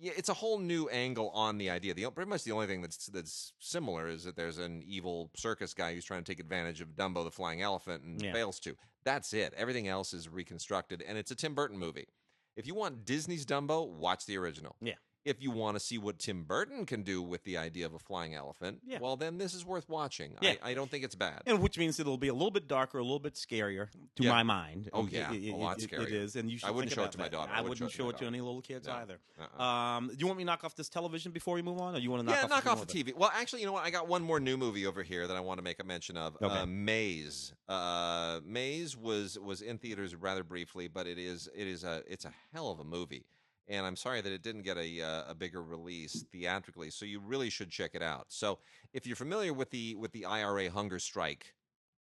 [0.00, 1.94] Yeah, it's a whole new angle on the idea.
[1.94, 5.72] The pretty much the only thing that's that's similar is that there's an evil circus
[5.74, 8.32] guy who's trying to take advantage of Dumbo the flying elephant and Yeah.
[8.32, 8.76] fails to.
[9.04, 9.54] That's it.
[9.56, 12.08] Everything else is reconstructed, and it's a Tim Burton movie.
[12.56, 14.76] If you want Disney's Dumbo, watch the original.
[14.80, 14.94] Yeah.
[15.26, 17.98] If you want to see what Tim Burton can do with the idea of a
[17.98, 18.98] flying elephant, Yeah.
[19.00, 20.32] well, then this is worth watching.
[20.40, 20.54] Yeah.
[20.62, 21.42] I, I don't think it's bad.
[21.46, 24.30] and which means it'll be a little bit darker, a little bit scarier to Yeah.
[24.30, 24.88] my mind.
[24.92, 26.06] Oh, yeah, it, a lot it- scarier.
[26.06, 26.58] It is, and you.
[26.64, 27.52] I wouldn't show it to my daughter.
[27.54, 28.94] I, wouldn't show it to any little kids No.
[28.94, 29.18] either.
[29.38, 29.62] Uh-uh.
[29.62, 31.98] Um, do you want me to knock off this television before we move on, or
[31.98, 33.14] you want to knock yeah, off knock off the TV.
[33.14, 33.84] Well, actually, you know what?
[33.84, 36.16] I got one more new movie over here that I want to make a mention
[36.16, 36.36] of.
[36.40, 36.54] Okay.
[36.54, 37.52] Uh, Maze.
[37.68, 42.24] Uh, Maze was was in theaters rather briefly, but it is it is a it's
[42.24, 43.24] a hell of a movie,
[43.68, 46.90] and I'm sorry that it didn't get a uh, a bigger release theatrically.
[46.90, 48.26] So you really should check it out.
[48.28, 48.58] So
[48.92, 51.54] if you're familiar with the with the IRA hunger strike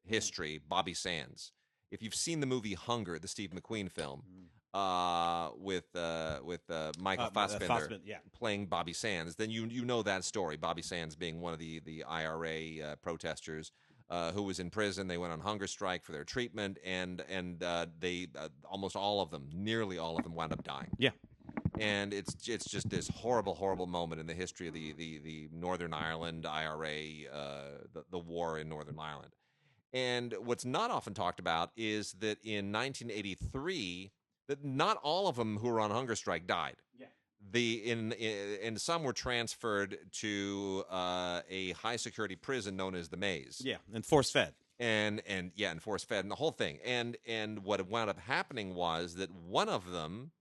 [0.03, 1.51] history, Bobby Sands.
[1.91, 4.23] If you've seen the movie Hunger, the Steve McQueen film,
[4.73, 8.17] uh, with uh, with uh, Michael Uh, uh, Fassbender, Fassbender, yeah.
[8.33, 10.57] playing Bobby Sands, then you you know that story.
[10.57, 13.71] Bobby Sands being one of the the IRA uh, protesters
[14.09, 15.07] uh, who was in prison.
[15.07, 19.21] They went on hunger strike for their treatment, and and uh, they uh, almost all
[19.21, 20.91] of them, nearly all of them, wound up dying.
[20.97, 21.11] Yeah.
[21.79, 25.49] And it's it's just this horrible, horrible moment in the history of the the, the
[25.51, 26.97] Northern Ireland IRA,
[27.33, 27.61] uh,
[27.93, 29.33] the the war in Northern Ireland.
[29.93, 34.11] And what's not often talked about is that in 1983,
[34.47, 36.75] that not all of them who were on hunger strike died.
[36.97, 37.07] Yeah.
[37.51, 43.09] The in, in and some were transferred to uh, a high security prison known as
[43.09, 44.53] the Maze Yeah, and force fed.
[44.79, 46.79] and and yeah, and force fed and the whole thing.
[46.83, 50.31] And and what wound up happening was that one of them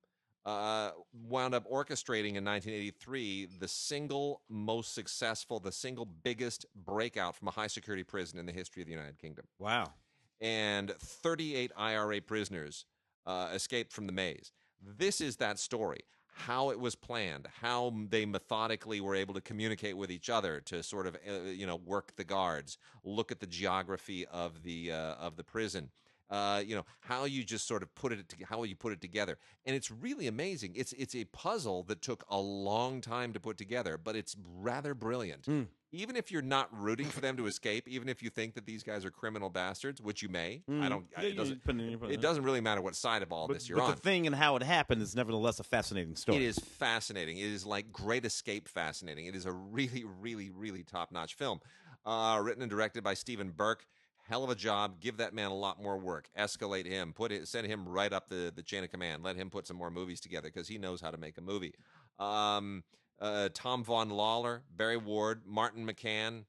[0.46, 0.90] uh,
[1.26, 7.50] wound up orchestrating in 1983 the single most successful, the single biggest breakout from a
[7.50, 9.46] high security prison in the history of the United Kingdom.
[9.58, 9.92] Wow.
[10.40, 12.84] And 38 IRA prisoners
[13.26, 14.52] uh, escaped from the maze.
[14.82, 16.00] This is that story.
[16.36, 20.82] How it was planned, how they methodically were able to communicate with each other to
[20.82, 25.14] sort of, uh, you know, work the guards, look at the geography of the uh,
[25.14, 25.90] of the prison,
[26.30, 29.00] uh, you know, how you just sort of put it, to, how you put it
[29.00, 30.72] together, and it's really amazing.
[30.74, 34.94] It's it's a puzzle that took a long time to put together, but it's rather
[34.94, 35.42] brilliant.
[35.46, 35.66] Mm.
[35.92, 38.82] Even if you're not rooting for them to escape, even if you think that these
[38.82, 40.88] guys are criminal bastards, which you may, I Mm.
[40.88, 41.06] don't.
[41.12, 41.60] Yeah, it doesn't.
[41.64, 43.78] it in- you put It doesn't really matter what side of all But, this you're
[43.78, 43.90] but on.
[43.92, 46.38] the thing and how it happened is nevertheless a fascinating story.
[46.38, 47.36] It is fascinating.
[47.38, 49.26] It is like Great Escape fascinating.
[49.26, 51.60] It is a really, really, really top notch film.
[52.04, 53.86] Uh, written and directed by Stephen Burke.
[54.26, 55.00] Hell of a job.
[55.00, 56.30] Give that man a lot more work.
[56.38, 57.12] Escalate him.
[57.12, 57.46] Put it.
[57.46, 59.22] Send him right up the, the chain of command.
[59.22, 61.74] Let him put some more movies together because he knows how to make a movie.
[62.18, 62.84] Um,
[63.20, 66.44] uh, Tom Vaughan Lawlor, Barry Ward, Martin McCann.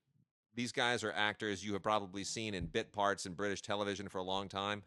[0.55, 4.19] These guys are actors you have probably seen in bit parts in British television for
[4.19, 4.83] a long time.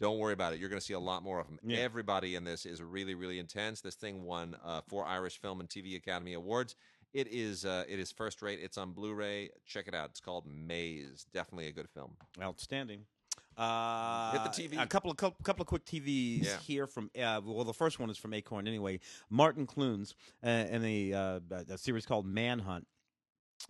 [0.00, 0.60] Don't worry about it.
[0.60, 1.58] You're going to see a lot more of them.
[1.64, 1.78] Yeah.
[1.78, 3.80] Everybody in this is really, really intense.
[3.80, 6.76] This thing won uh, four Irish Film and TV Academy Awards.
[7.14, 8.58] It is uh, it is first rate.
[8.62, 9.50] It's on Blu-ray.
[9.66, 10.10] Check it out.
[10.10, 11.26] It's called Maze.
[11.32, 12.12] Definitely a good film.
[12.40, 13.00] Outstanding.
[13.56, 14.80] Uh, Hit the TV.
[14.82, 16.58] A couple of couple, couple of quick TVs Yeah.
[16.58, 17.10] here from.
[17.20, 19.00] Uh, well, the first one is from Acorn anyway.
[19.30, 21.40] Martin Clunes uh, in a, uh,
[21.70, 22.86] a series called Manhunt.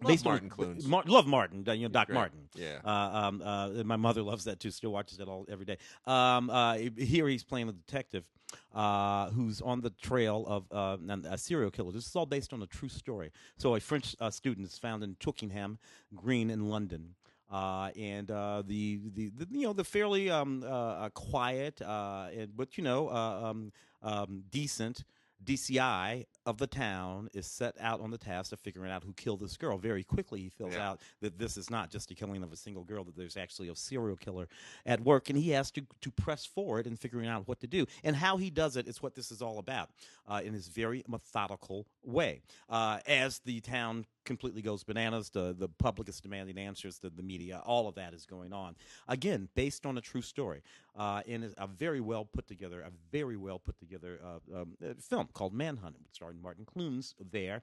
[0.02, 0.86] Love Martin Clunes.
[0.86, 1.64] Mar- love Martin.
[1.66, 2.14] You know Doc Great.
[2.14, 2.48] Martin.
[2.54, 2.78] Yeah.
[2.84, 4.70] Uh, um, uh, my mother loves that too.
[4.70, 5.78] Still watches it all every day.
[6.06, 8.28] Um, uh, here he's playing a detective
[8.74, 10.96] uh, who's on the trail of uh,
[11.28, 11.92] a serial killer.
[11.92, 13.32] This is all based on a true story.
[13.56, 15.78] So a French uh, student is found in Twickenham
[16.14, 17.14] Green in London.
[17.50, 22.26] Uh, and uh, the, the the you know the fairly um, uh, uh, quiet uh,
[22.36, 23.72] and, but you know uh, um,
[24.02, 25.04] um, decent
[25.44, 29.40] DCI of the town is set out on the task of figuring out who killed
[29.40, 29.78] this girl.
[29.78, 30.90] Very quickly, he fills Yeah.
[30.90, 33.68] out that this is not just a killing of a single girl; that there's actually
[33.68, 34.48] a serial killer
[34.84, 37.86] at work, and he has to to press forward in figuring out what to do.
[38.02, 39.90] And how he does it is what this is all about,
[40.26, 42.42] uh, in his very methodical way.
[42.68, 47.22] Uh, as the town completely goes bananas, the the public is demanding answers, the the
[47.22, 48.76] media, all of that is going on.
[49.08, 50.62] Again, based on a true story,
[50.96, 54.92] uh, is a very well put together, a very well put together uh, um, uh,
[55.00, 57.62] film called Manhunt, starring Martin Clunes there.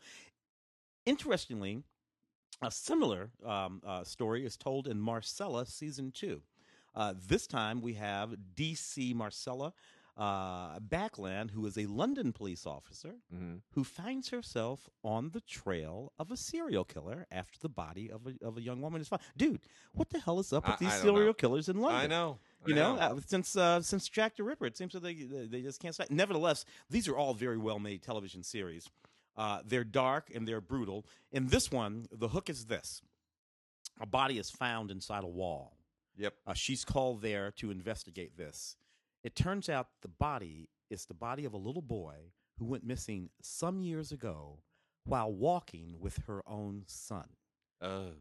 [1.05, 1.83] Interestingly,
[2.63, 6.41] a similar um, uh, story is told in Marcella season two.
[6.95, 9.73] Uh, this time we have DC Marcella
[10.17, 16.13] uh, Backland, who is a London police officer hmm who finds herself on the trail
[16.17, 19.21] of a serial killer after the body of a, of a young woman is found.
[19.35, 19.59] Dude,
[19.93, 21.33] what the hell is up with I- these I serial know.
[21.33, 22.01] killers in London?
[22.01, 22.39] I know.
[22.65, 25.61] You I know, uh, since uh, since Jack the Ripper, it seems that they they
[25.61, 26.09] just can't stop.
[26.09, 28.89] Nevertheless, these are all very well made television series.
[29.37, 31.05] Uh, they're dark and they're brutal.
[31.31, 33.01] In this one, the hook is this:
[33.99, 35.77] a body is found inside a wall.
[36.17, 36.33] Yep.
[36.47, 38.77] Uh, she's called there to investigate this.
[39.25, 43.31] It turns out the body is the body of a little boy who went missing
[43.41, 44.59] some years ago
[45.03, 47.25] while walking with her own son
[47.81, 48.11] Oh.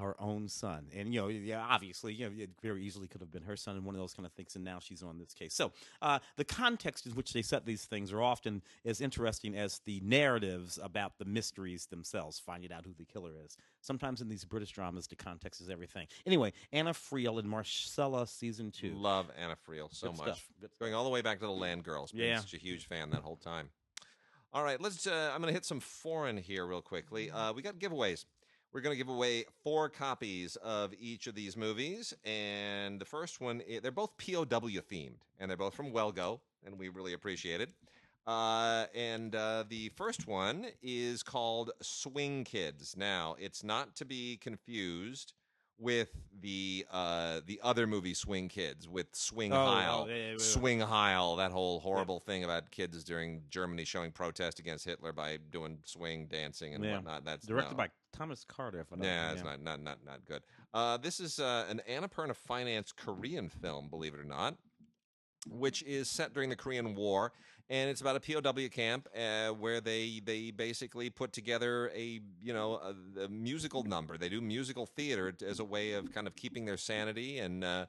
[0.00, 0.86] Her own son.
[0.94, 3.76] And, you know, yeah, obviously, you know, it very easily could have been her son
[3.76, 4.56] and one of those kind of things.
[4.56, 5.54] And now she's on this case.
[5.54, 9.80] So uh, the context in which they set these things are often as interesting as
[9.84, 13.56] the narratives about the mysteries themselves, finding out who the killer is.
[13.80, 16.06] Sometimes in these British dramas, the context is everything.
[16.26, 18.92] Anyway, Anna Friel in Marcella season two.
[18.94, 20.46] Love Anna Friel so Good much.
[20.80, 22.12] Going all the way back to the Land Girls.
[22.12, 22.40] Been Yeah.
[22.40, 23.70] such a huge fan that whole time.
[24.52, 25.06] All right, let's.
[25.06, 27.30] Uh, I'm going to hit some foreign here real quickly.
[27.30, 28.24] Uh, we got giveaways.
[28.72, 33.40] We're going to give away four copies of each of these movies, and the first
[33.40, 37.60] one, they're both POW themed, and they're both from Well Go, and we really appreciate
[37.60, 37.70] it.
[38.28, 42.94] Uh, and uh, the first one is called Swing Kids.
[42.96, 45.32] Now, it's not to be confused
[45.80, 46.10] with
[46.40, 50.06] the uh, the other movie Swing Kids with Swing Oh, Heil.
[50.08, 50.36] yeah, yeah, yeah.
[50.38, 55.38] Swing Heil, that whole horrible thing about kids during Germany showing protest against Hitler by
[55.50, 57.24] doing swing dancing and whatnot.
[57.24, 57.76] That's Directed no.
[57.78, 58.80] by Thomas Carter.
[58.80, 60.42] If I don't Yeah, it's not not not not good.
[60.72, 64.56] Uh, this is uh, an Annapurna Finance Korean film, believe it or not.
[65.48, 67.32] which is set during the Korean War,
[67.70, 72.52] and it's about a POW camp uh, where they they basically put together a you
[72.52, 74.18] know a, a musical number.
[74.18, 77.86] They do musical theater as a way of kind of keeping their sanity and uh,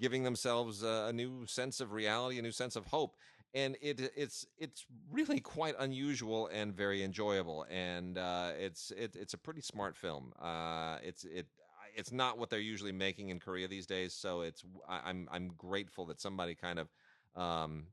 [0.00, 3.16] giving themselves a, a new sense of reality, a new sense of hope.
[3.54, 9.34] And it it's it's really quite unusual and very enjoyable, and uh, it's it, it's
[9.34, 10.32] a pretty smart film.
[10.40, 11.46] Uh, it's it
[11.94, 14.14] it's not what they're usually making in Korea these days.
[14.14, 16.88] So it's I, I'm I'm grateful that somebody kind of
[17.36, 17.86] um,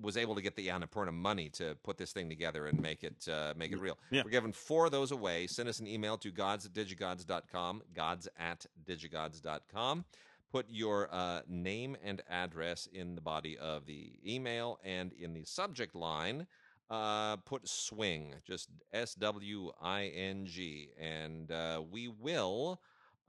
[0.00, 3.28] was able to get the Annapurna money to put this thing together and make it
[3.28, 3.98] uh, make it real.
[4.10, 4.22] Yeah.
[4.24, 5.46] We're giving four of those away.
[5.46, 10.04] Send us an email to gods at digigods.com, gods at digigods.com.
[10.52, 15.44] Put your uh, name and address in the body of the email and in the
[15.44, 16.46] subject line.
[16.90, 22.80] Uh, put swing, just S W I N G, and uh, we will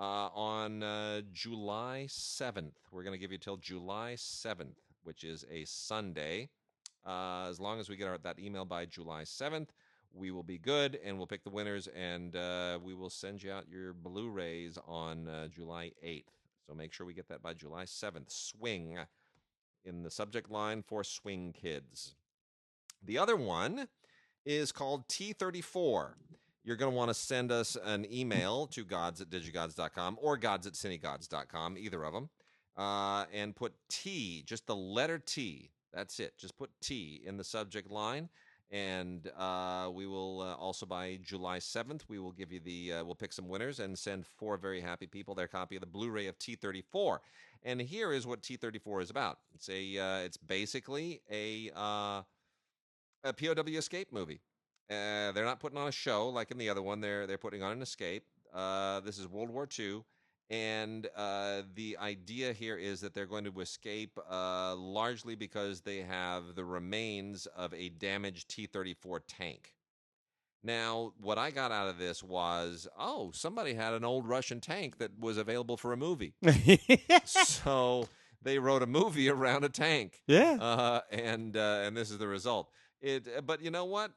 [0.01, 2.72] uh, on uh, July 7th.
[2.91, 6.49] We're going to give you till July 7th, which is a Sunday.
[7.06, 9.70] Uh, as long as we get our, that email by July 7th,
[10.14, 13.52] we will be good and we'll pick the winners and uh, we will send you
[13.52, 16.26] out your Blu rays on uh, July 8th.
[16.68, 18.30] So make sure we get that by July 7th.
[18.30, 18.97] Swing
[19.84, 22.16] in the subject line for Swing Kids.
[23.04, 23.88] The other one
[24.45, 26.14] is called T34
[26.64, 30.68] you're going to want to send us an email to gods at digigods.com or gods
[30.68, 32.30] at cinegods.com, either of them,
[32.78, 35.72] uh, and put T, just the letter T.
[35.93, 36.37] That's it.
[36.37, 38.29] Just put T in the subject line.
[38.71, 43.03] And uh, we will uh, also by July 7th, we will give you the, uh,
[43.03, 46.09] we'll pick some winners and send four very happy people their copy of the Blu
[46.09, 47.17] ray of T34.
[47.63, 52.21] And here is what T34 is about it's, a, uh, it's basically a, uh,
[53.25, 54.39] a POW escape movie.
[54.89, 56.99] Uh, they're not putting on a show like in the other one.
[56.99, 58.25] They're they're putting on an escape.
[59.05, 60.03] This is World War II,
[60.52, 65.99] and uh, the idea here is that they're going to escape uh, largely because they
[66.02, 69.74] have the remains of a damaged T-34 tank.
[70.62, 74.97] Now, what I got out of this was, oh, somebody had an old Russian tank
[74.97, 76.34] that was available for a movie.
[77.24, 78.10] so
[78.41, 80.22] they wrote a movie around a tank.
[80.28, 80.58] yeah.
[80.60, 82.70] Uh, and uh, and this is the result.
[83.02, 84.12] It, uh, but you know what?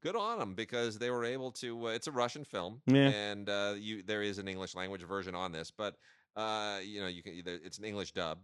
[0.00, 1.88] Good on them because they were able to.
[1.88, 3.08] Uh, it's a Russian film, Yeah.
[3.08, 5.96] and uh, you there is an English language version on this, but
[6.36, 7.42] uh, you know you can.
[7.46, 8.38] It's an English dub,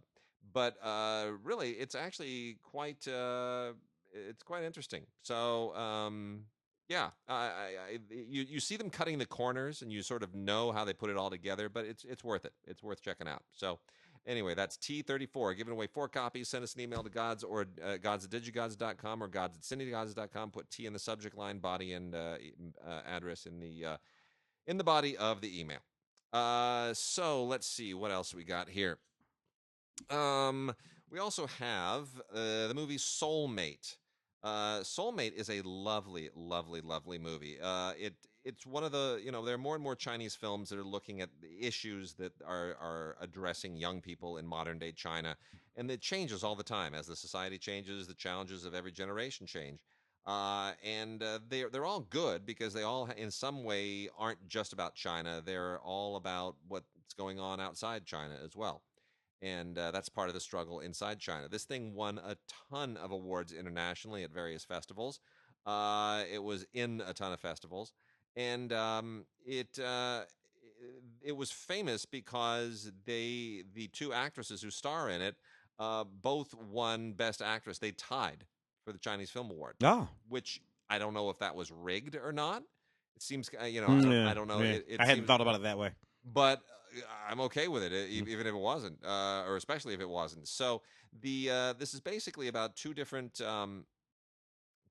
[0.53, 3.07] but uh, really, it's actually quite.
[3.07, 3.73] Uh,
[4.13, 5.05] it's quite interesting.
[5.23, 5.75] So.
[5.75, 6.45] Um,
[6.89, 10.33] yeah, I, I, I, you you see them cutting the corners, and you sort of
[10.33, 11.67] know how they put it all together.
[11.67, 12.53] But it's it's worth it.
[12.65, 13.43] It's worth checking out.
[13.51, 13.79] So,
[14.27, 15.55] Anyway, that's T34.
[15.55, 16.49] Giving away four copies.
[16.49, 20.51] Send us an email to gods or uh, gods at digigods.com or gods at cinegods.com.
[20.51, 22.35] Put T in the subject line, body, and uh,
[22.85, 23.97] uh, address in the uh,
[24.67, 25.79] in the body of the email.
[26.33, 28.97] Uh, so let's see what else we got here.
[30.09, 30.75] Um,
[31.09, 33.95] we also have uh, the movie Soulmate.
[34.43, 37.57] Soulmate is a lovely, lovely, lovely movie.
[37.61, 38.13] It
[38.47, 40.83] it's one of the you know there are more and more Chinese films that are
[40.83, 45.35] looking at the issues that are are addressing young people in modern day China,
[45.75, 48.07] and it changes all the time as the society changes.
[48.07, 49.79] The challenges of every generation change.
[50.25, 54.73] Uh, and uh, they're they're all good because they all, in some way, aren't just
[54.73, 55.41] about China.
[55.45, 56.85] They're all about what's
[57.17, 58.81] going on outside China as well,
[59.41, 61.47] and uh, that's part of the struggle inside China.
[61.49, 62.37] This thing won a
[62.71, 65.19] ton of awards internationally at various festivals.
[65.65, 67.93] Uh, it was in a ton of festivals,
[68.37, 70.21] and um, it uh,
[71.21, 75.35] it was famous because they the two actresses who star in it
[75.79, 77.79] uh, both won Best Actress.
[77.79, 78.45] They tied
[78.85, 80.07] for the Chinese Film Award Oh.
[80.29, 82.63] which I don't know if that was rigged or not.
[83.17, 84.59] It seems, uh, you know, Mm, I, don't, yeah, I don't know.
[84.61, 84.69] yeah.
[84.73, 85.91] It, it I hadn't seems- thought about it that way.
[86.23, 86.59] but
[86.95, 88.09] uh, I'm okay with it, Mm.
[88.27, 90.47] even if it wasn't, uh, or especially if it wasn't.
[90.47, 90.81] So
[91.21, 93.85] the uh, this is basically about two different um,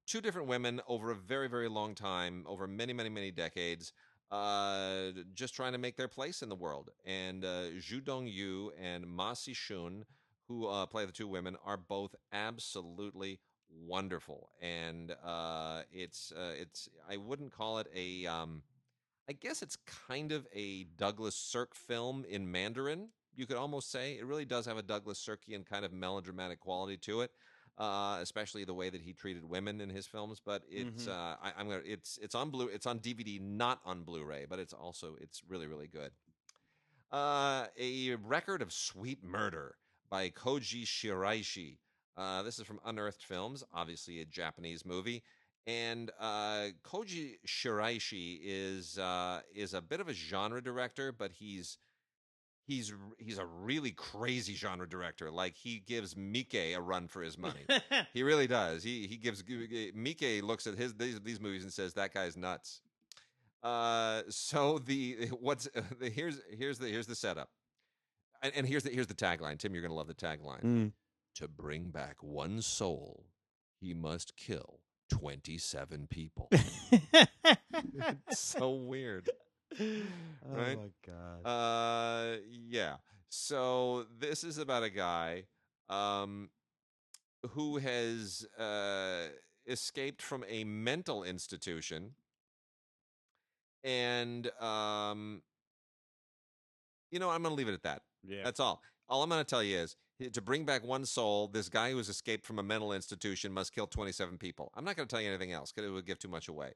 [0.07, 3.93] two different women over a very very long time, over many many many decades,
[4.31, 6.91] uh, just trying to make their place in the world.
[7.05, 10.03] And uh, Zhou Dongyu and Ma Sichun,
[10.49, 13.41] who uh, play the two women, are both absolutely
[13.71, 14.51] wonderful.
[14.61, 18.63] And uh, it's uh, it's I wouldn't call it a um,
[19.29, 19.77] I guess it's
[20.07, 23.09] kind of a Douglas Sirk film in Mandarin.
[23.35, 26.97] You could almost say it really does have a Douglas Sirkian kind of melodramatic quality
[26.99, 27.33] to it,
[27.79, 30.41] uh, especially the way that he treated women in his films.
[30.45, 31.09] But it's Mhm.
[31.09, 34.59] uh, I, I'm gonna it's it's on blue it's on DVD, not on Blu-ray, but
[34.59, 36.13] it's also it's really really good.
[37.13, 39.77] Uh, a record of sweet murder
[40.11, 41.79] by Koji Shiraishi.
[42.17, 45.23] Uh, this is from Unearthed Films, obviously a Japanese movie.
[45.69, 51.79] And uh, Koji Shiraishi is uh, is a bit of a genre director, but he's
[52.67, 55.31] he's he's a really crazy genre director.
[55.31, 57.65] Like he gives Mike a run for his money.
[58.13, 58.83] he really does.
[58.83, 59.43] He he gives
[59.95, 62.81] Mike looks at his these, these movies and says that guy's nuts.
[63.63, 65.69] Uh, so the what's
[66.01, 67.51] the, here's here's the here's the setup,
[68.43, 69.59] and, and here's the here's the tagline.
[69.59, 70.63] Tim, you're gonna love the tagline.
[70.63, 70.93] Mm.
[71.37, 73.27] To bring back one soul,
[73.81, 76.49] he must kill twenty seven people.
[76.53, 79.29] it's so weird.
[80.49, 80.79] Right?
[80.79, 81.47] Oh my god.
[81.49, 82.37] Uh,
[82.69, 82.97] yeah.
[83.29, 85.45] So this is about a guy,
[85.89, 86.51] um,
[87.51, 89.29] who has uh
[89.67, 92.13] escaped from a mental institution,
[93.85, 95.43] and um,
[97.11, 98.03] you know, I'm gonna leave it at that.
[98.27, 98.43] yeah.
[98.45, 98.83] That's all.
[99.09, 99.97] All I'm going to tell you is
[100.33, 103.73] to bring back one soul, this guy who has escaped from a mental institution must
[103.73, 104.73] kill 27 people.
[104.75, 106.73] I'm not going to tell you anything else because it would give too much away.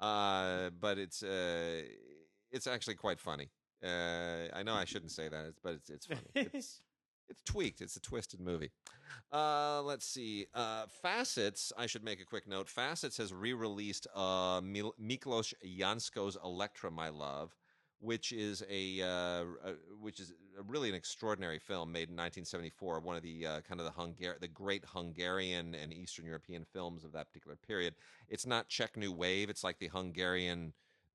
[0.00, 1.82] Uh, but it's uh,
[2.54, 3.50] it's actually quite funny.
[3.84, 6.20] Uh, I know I shouldn't say that, but it's it's funny.
[6.34, 6.54] It's
[7.28, 7.80] it's tweaked.
[7.82, 8.70] It's a twisted movie.
[9.32, 10.46] Uh, let's see.
[10.54, 11.72] Uh, Facets.
[11.76, 12.68] I should make a quick note.
[12.68, 17.54] Facets has re-released uh, Mil- Miklos Jancsó's Electra, My Love,
[18.00, 23.00] which is a, uh, a which is a really an extraordinary film made in 1974.
[23.00, 27.04] One of the uh, kind of the Hungar- the great Hungarian and Eastern European films
[27.04, 27.94] of that particular period.
[28.28, 29.50] It's not Czech New Wave.
[29.50, 30.72] It's like the Hungarian.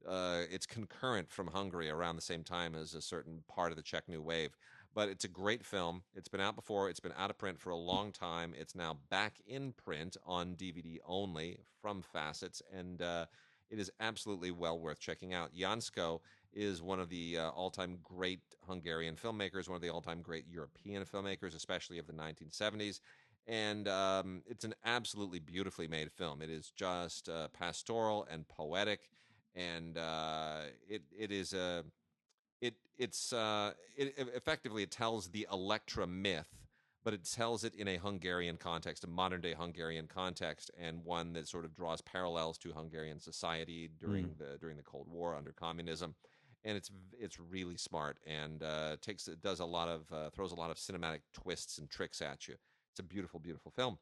[0.08, 3.84] Uh, it's concurrent from Hungary around the same time as a certain part of the
[3.84, 4.58] Czech New Wave.
[4.96, 6.04] But it's a great film.
[6.16, 6.90] It's been out before.
[6.90, 8.54] It's been out of print for a long time.
[8.58, 13.26] It's now back in print on DVD only from Facets, and uh,
[13.70, 15.54] it is absolutely well worth checking out.
[15.54, 16.20] Jancsó
[16.54, 21.06] is one of the uh, all-time great Hungarian filmmakers, one of the all-time great European
[21.06, 23.00] filmmakers, especially of the 1970s.
[23.48, 26.42] And um, it's an absolutely beautifully made film.
[26.42, 29.10] It is just uh, pastoral and poetic,
[29.56, 31.84] and uh, it it is a
[32.62, 36.50] it it's uh, it, it effectively it tells the Electra myth,
[37.04, 41.34] but it tells it in a Hungarian context, a modern day Hungarian context, and one
[41.34, 45.52] that sort of draws parallels to Hungarian society during the during the Cold War under
[45.52, 46.16] communism.
[46.66, 50.52] And it's it's really smart and uh, takes it does a lot of uh, throws
[50.52, 52.56] a lot of cinematic twists and tricks at you.
[52.92, 53.98] It's a beautiful, beautiful film.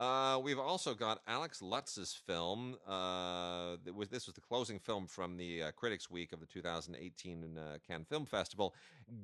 [0.00, 2.76] Uh, we've also got Alex Lutz's film.
[2.86, 7.56] Uh, was this was the closing film from the uh, Critics Week of the 2018
[7.56, 8.74] uh, Cannes Film Festival.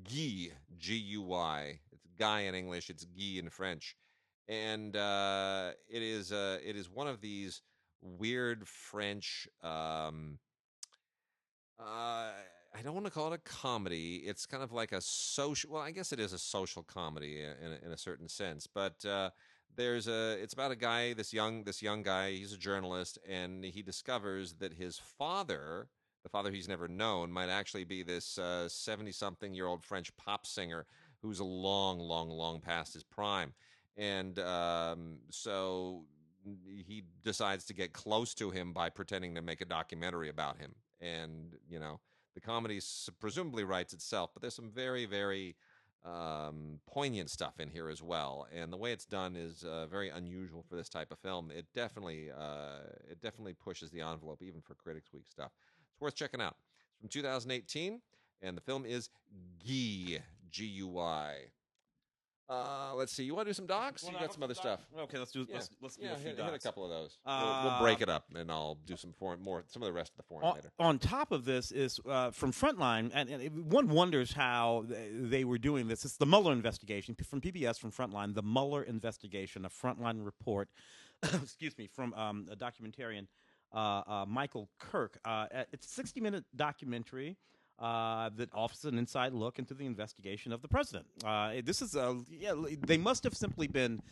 [0.04, 1.80] Guy, G U Y.
[1.90, 2.88] It's guy in English.
[2.88, 3.96] It's Guy in French,
[4.48, 7.62] and uh, it is uh, it is one of these
[8.00, 9.48] weird French.
[9.62, 10.38] Um,
[11.80, 14.22] I don't want to call it a comedy.
[14.24, 15.72] It's kind of like a social.
[15.72, 19.04] Well, I guess it is a social comedy in a, in a certain sense, but
[19.76, 20.38] there's a.
[20.42, 22.32] It's about a guy, this young, this young guy.
[22.32, 25.88] He's a journalist, and he discovers that his father,
[26.22, 30.86] the father he's never known, might actually be this seventy-something-year-old French pop singer
[31.22, 33.52] who's a long, long, long past his prime,
[33.96, 36.04] and um, so
[36.66, 40.74] he decides to get close to him by pretending to make a documentary about him,
[41.00, 42.00] and you know
[42.34, 42.80] the comedy
[43.18, 45.56] presumably writes itself, but there's some very, very
[46.04, 48.46] um, poignant stuff in here as well.
[48.54, 51.50] And the way it's done is uh, very unusual for this type of film.
[51.50, 52.80] It definitely, uh,
[53.10, 55.50] it definitely pushes the envelope even for Critics Week stuff.
[55.92, 56.56] It's worth checking out.
[56.90, 58.00] It's from 2018,
[58.42, 59.10] and the film is
[59.58, 61.34] Guy, G U Y.
[62.50, 63.22] Uh, let's see.
[63.22, 64.02] You want to do some docs?
[64.02, 64.80] You got some other stuff.
[64.98, 65.54] Okay, let's do Yeah.
[65.54, 67.16] let's let's do Yeah, a few hit, hit a couple of those.
[67.24, 69.92] we'll, we'll break Uh, it up, and I'll do some foreign, more, some of the
[69.92, 70.72] rest of the foreign on, later.
[70.80, 75.58] on top of this is uh, from Frontline, and, and one wonders how they, were
[75.58, 76.04] doing this.
[76.04, 80.68] It's the Mueller investigation from PBS from Frontline, the Mueller investigation, a Frontline report.
[81.22, 83.26] excuse me, from um, a documentarian,
[83.72, 85.20] uh, uh, Michael Kirk.
[85.24, 87.36] Uh, uh, it's a 60 minute documentary.
[87.80, 91.06] Uh, that offers an inside look into the investigation of the president.
[91.24, 92.52] Uh, this is a yeah.
[92.86, 94.02] They must have simply been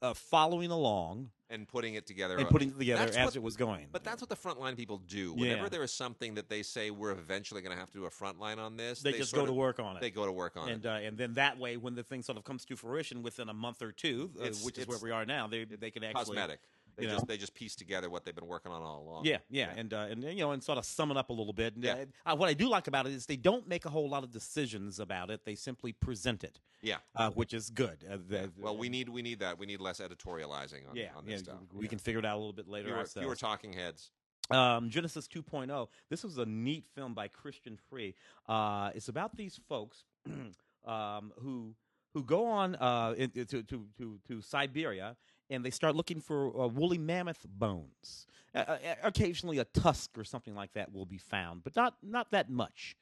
[0.00, 2.36] uh, following along And putting it together.
[2.38, 3.88] and putting it together That's as what- it was going.
[3.90, 5.32] But that's what the frontline people do.
[5.32, 5.68] Whenever Yeah.
[5.70, 8.58] there is something that they say we're eventually going to have to do a frontline
[8.58, 10.00] on this, they, just sort go to work on it.
[10.02, 10.88] They go to work on and it.
[10.88, 13.54] uh, and then that way, when the thing sort of comes to fruition within a
[13.54, 16.60] month or two, uh, which is where we are now, they they can actually Cosmetic.
[16.96, 17.26] They you just know.
[17.28, 19.24] they just piece together what they've been working on all along.
[19.26, 21.52] Yeah, yeah, and uh, and you know, and sort of sum it up a little
[21.52, 21.74] bit.
[21.74, 22.04] And, Yeah.
[22.24, 24.30] uh, what I do like about it is they don't make a whole lot of
[24.30, 26.96] decisions about it; they simply present it, Yeah.
[27.14, 28.04] uh, which is good.
[28.10, 29.58] Uh, the- Well, we need we need that.
[29.58, 31.58] We need less editorializing on, yeah, on yeah, this stuff.
[31.72, 31.90] we Yeah.
[31.90, 33.24] can figure it out a little bit later fewer, ourselves.
[33.24, 34.10] fewer talking heads.
[34.50, 35.88] um, Genesis 2.0.
[36.08, 38.14] This was a neat film by Christian Frei.
[38.48, 40.04] Uh, it's about these folks
[40.84, 41.74] um, who
[42.14, 45.16] who go on uh, in, to, to, to, to Siberia
[45.50, 48.26] and they start looking for uh, woolly mammoth bones.
[48.54, 52.50] Uh, occasionally, a tusk or something like that will be found, but not not that
[52.50, 52.96] much.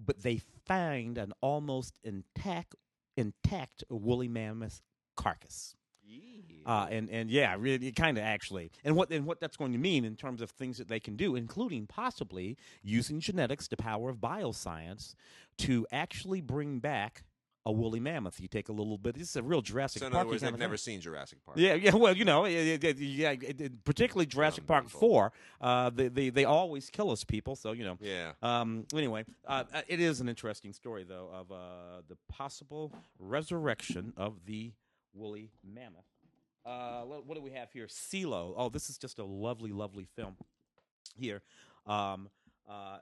[0.00, 2.74] but they find an almost intact
[3.16, 4.82] intact woolly mammoth
[5.16, 5.74] carcass.
[6.66, 9.78] Uh, and and yeah, really, kind of actually, and what and what that's going to
[9.78, 14.10] mean in terms of things that they can do, including possibly using genetics, the power
[14.10, 15.14] of bioscience,
[15.58, 17.24] to actually bring back
[17.68, 18.40] a woolly mammoth.
[18.40, 19.14] You take a little bit.
[19.14, 20.22] This is a real Jurassic so in Park.
[20.22, 20.94] other words, they've never thing.
[20.94, 21.58] seen Jurassic Park.
[21.58, 21.94] Yeah, yeah.
[21.94, 25.32] Well, you know, it, it, it- yeah, it, particularly Jurassic Park Four.
[25.60, 27.54] Uh, they, they they always kill us people.
[27.56, 27.98] So you know.
[28.00, 28.32] Yeah.
[28.42, 34.14] Um, anyway, uh, uh, it is an interesting story, though, of uh, the possible resurrection
[34.16, 34.72] of the
[35.12, 36.06] woolly mammoth.
[36.64, 37.86] Uh, what, what do we have here?
[37.88, 38.54] Cielo.
[38.56, 40.36] Oh, this is just a lovely, lovely film
[41.16, 41.42] here.
[41.86, 42.28] Um,
[42.68, 42.98] uh,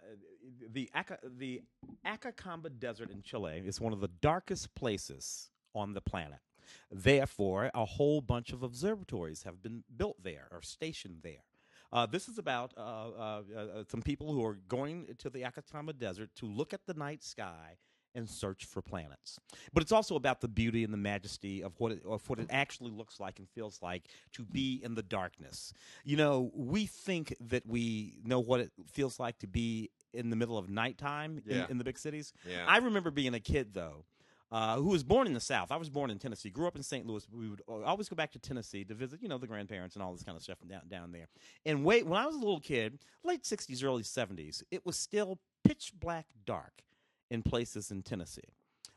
[0.72, 1.62] the Aca- the
[2.04, 6.38] Atacama Desert in Chile is one of the darkest places on the planet.
[6.90, 11.44] Therefore, a whole bunch of observatories have been built there or stationed there.
[11.92, 15.92] Uh, this is about uh, uh, uh, some people who are going to the Atacama
[15.92, 17.76] Desert to look at the night sky
[18.16, 19.38] and search for planets.
[19.72, 22.48] But it's also about the beauty and the majesty of what it, of what it
[22.50, 25.72] actually looks like and feels like to be in the darkness.
[26.04, 30.36] You know, we think that we know what it feels like to be in the
[30.36, 31.66] middle of nighttime Yeah.
[31.66, 32.32] in, in the big cities.
[32.48, 32.64] Yeah.
[32.66, 34.04] I remember being a kid though.
[34.52, 35.72] Uh, who was born in the South?
[35.72, 36.50] I was born in Tennessee.
[36.50, 37.04] Grew up in St.
[37.04, 37.26] Louis.
[37.32, 40.12] We would always go back to Tennessee to visit, you know, the grandparents and all
[40.12, 41.26] this kind of stuff down down there.
[41.64, 45.40] And wait, when I was a little kid, late '60s, early '70s, it was still
[45.64, 46.82] pitch black dark
[47.30, 48.42] in places in Tennessee.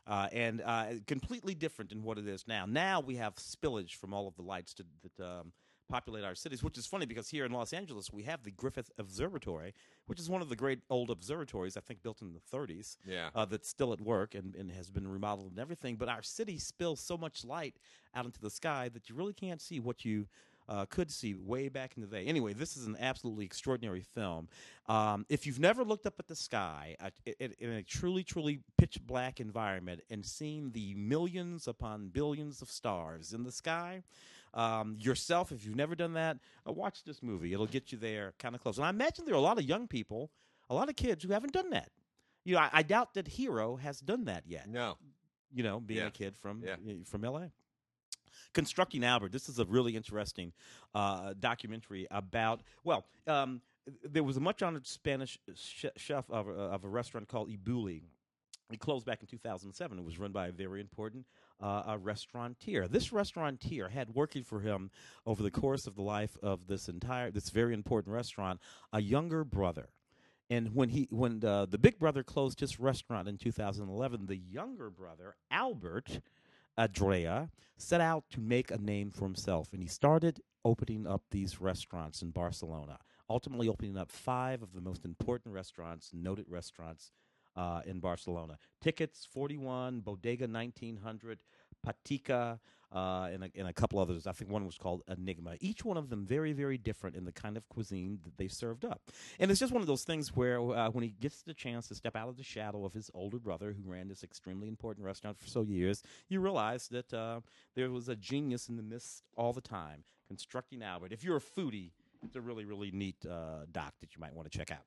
[0.06, 2.64] Uh, and uh, completely different than what it is now.
[2.66, 5.52] Now we have spillage from all of the lights to, that um,
[5.88, 8.90] populate our cities, which is funny because here in Los Angeles we have the Griffith
[8.98, 9.72] Observatory,
[10.06, 13.28] which is one of the great old observatories, I think built in the 30s, Yeah.
[13.34, 15.96] uh, that's still at work and, and has been remodeled and everything.
[15.96, 17.76] But our city spills so much light
[18.14, 20.26] out into the sky that you really can't see what you
[20.70, 22.24] uh, could see way back in the day.
[22.26, 24.48] Anyway, this is an absolutely extraordinary film.
[24.86, 28.22] Um, if you've never looked up at the sky uh, i- i- in a truly,
[28.24, 34.02] truly pitch black environment and seen the millions upon billions of stars in the sky,
[34.54, 37.52] um, yourself, if you've never done that, uh, watch this movie.
[37.52, 38.78] It'll get you there kind of close.
[38.78, 40.30] And I imagine there are a lot of young people,
[40.70, 41.90] a lot of kids who haven't done that.
[42.44, 44.68] You know, I, I doubt that Hero has done that yet.
[44.68, 44.96] No.
[45.52, 46.06] You know, being Yeah.
[46.06, 46.76] a kid from Yeah.
[47.04, 47.48] from LA.
[48.52, 49.32] Constructing Albert.
[49.32, 50.52] This is a really interesting
[50.94, 52.62] uh, documentary about.
[52.84, 53.60] Well, um,
[54.04, 58.02] there was a much honored Spanish sh- chef of, a- of a restaurant called elBulli.
[58.72, 59.98] It closed back in 2007.
[59.98, 61.26] It was run by a very important
[61.60, 62.86] uh, a restaurateur.
[62.88, 64.90] This restaurateur had working for him
[65.26, 68.60] over the course of the life of this entire, this very important restaurant,
[68.92, 69.88] a younger brother.
[70.48, 74.90] And when he, when uh, the big brother closed his restaurant in 2011, the younger
[74.90, 76.20] brother Albert
[76.78, 81.60] Adrià set out to make a name for himself, and he started opening up these
[81.60, 82.98] restaurants in Barcelona.
[83.28, 87.12] Ultimately, opening up five of the most important restaurants, noted restaurants
[87.56, 88.58] uh, in Barcelona.
[88.80, 91.40] Tickets 41, Bodega 1900,
[91.86, 92.58] Patika,
[92.92, 94.26] uh, and, a, and a couple others.
[94.26, 95.56] I think one was called Enigma.
[95.60, 98.84] Each one of them very, very different in the kind of cuisine that they served
[98.84, 99.02] up.
[99.38, 101.94] And it's just one of those things where uh, when he gets the chance to
[101.94, 105.38] step out of the shadow of his older brother, who ran this extremely important restaurant
[105.38, 107.40] for so years, you realize that uh,
[107.76, 111.12] there was a genius in the midst all the time constructing Albert.
[111.12, 111.90] If you're a foodie,
[112.22, 114.84] it's a really, really neat uh, doc that you might want to check out.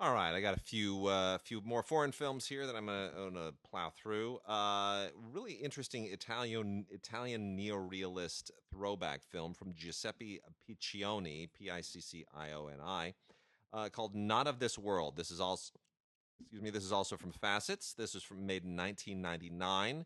[0.00, 3.10] All right, I got a few uh, few more foreign films here that I'm gonna,
[3.16, 4.38] gonna plow through.
[4.48, 12.24] Uh, really interesting Italian Italian neorealist throwback film from Giuseppe Piccioni, P I C C
[12.36, 13.14] I O N I,
[13.72, 15.72] uh, called "Not of This World." This is also
[16.40, 16.70] excuse me.
[16.70, 17.94] This is also from Facets.
[17.94, 20.04] This is from made in 1999.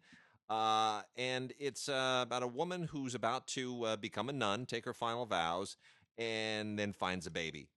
[0.50, 4.84] Uh, and it's uh, about a woman who's about to uh, become a nun, take
[4.84, 5.76] her final vows,
[6.18, 7.68] and then finds a baby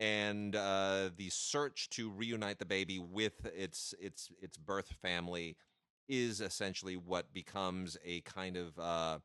[0.00, 5.56] and uh, the search to reunite the baby with its its its birth family
[6.08, 9.18] is essentially what becomes a kind of uh,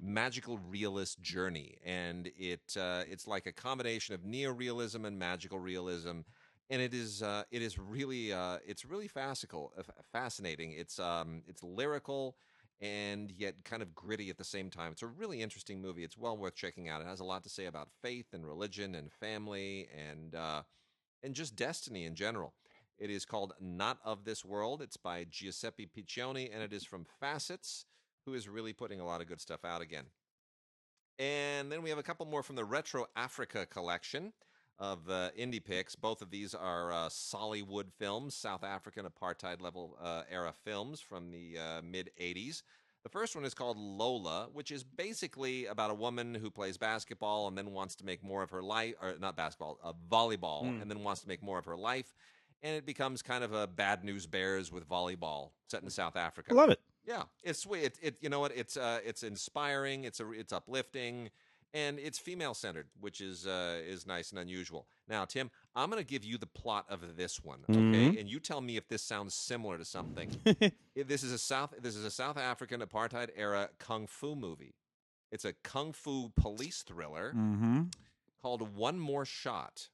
[0.00, 6.20] magical realist journey, and it uh, it's like a combination of neorealism and magical realism,
[6.70, 10.72] and it is uh, it is really uh, it's really fascical, uh, fascinating.
[10.72, 12.36] It's um it's lyrical
[12.82, 14.90] and yet kind of gritty at the same time.
[14.90, 16.02] It's a really interesting movie.
[16.02, 17.00] It's well worth checking out.
[17.00, 20.62] It has a lot to say about faith and religion and family and uh,
[21.22, 22.54] and just destiny in general.
[22.98, 24.82] It is called Not of This World.
[24.82, 27.86] It's by Giuseppe Piccioni and it is from Facets,
[28.26, 30.04] who is really putting a lot of good stuff out again.
[31.18, 34.32] And then we have a couple more from the Retro Afrika collection
[34.78, 35.94] of uh, indie picks.
[35.94, 41.30] Both of these are uh, Sollywood films, South African apartheid level uh, era films from
[41.30, 42.62] the uh, mid 80s.
[43.02, 47.48] The first one is called Lola, which is basically about a woman who plays basketball
[47.48, 50.82] and then wants to make more of her life, or not basketball, uh, volleyball, Mm.
[50.82, 52.14] and then wants to make more of her life.
[52.64, 56.52] and it becomes kind of a bad news bears with volleyball set in South Africa.
[56.52, 56.78] I love it.
[57.04, 57.82] Yeah, it's sweet.
[57.82, 58.52] It, it you know what?
[58.56, 60.04] It's uh, it's inspiring.
[60.04, 61.30] It's a, it's uplifting,
[61.74, 64.86] and it's female centered, which is uh, is nice and unusual.
[65.08, 67.78] Now, Tim, I'm going to give you the plot of this one, okay?
[67.78, 68.20] Mhm.
[68.20, 70.30] And you tell me if this sounds similar to something.
[70.94, 74.74] This is a South this is a South African apartheid era kung fu movie.
[75.30, 77.84] It's a kung fu police thriller mm-hmm.
[78.42, 79.88] called One More Shot.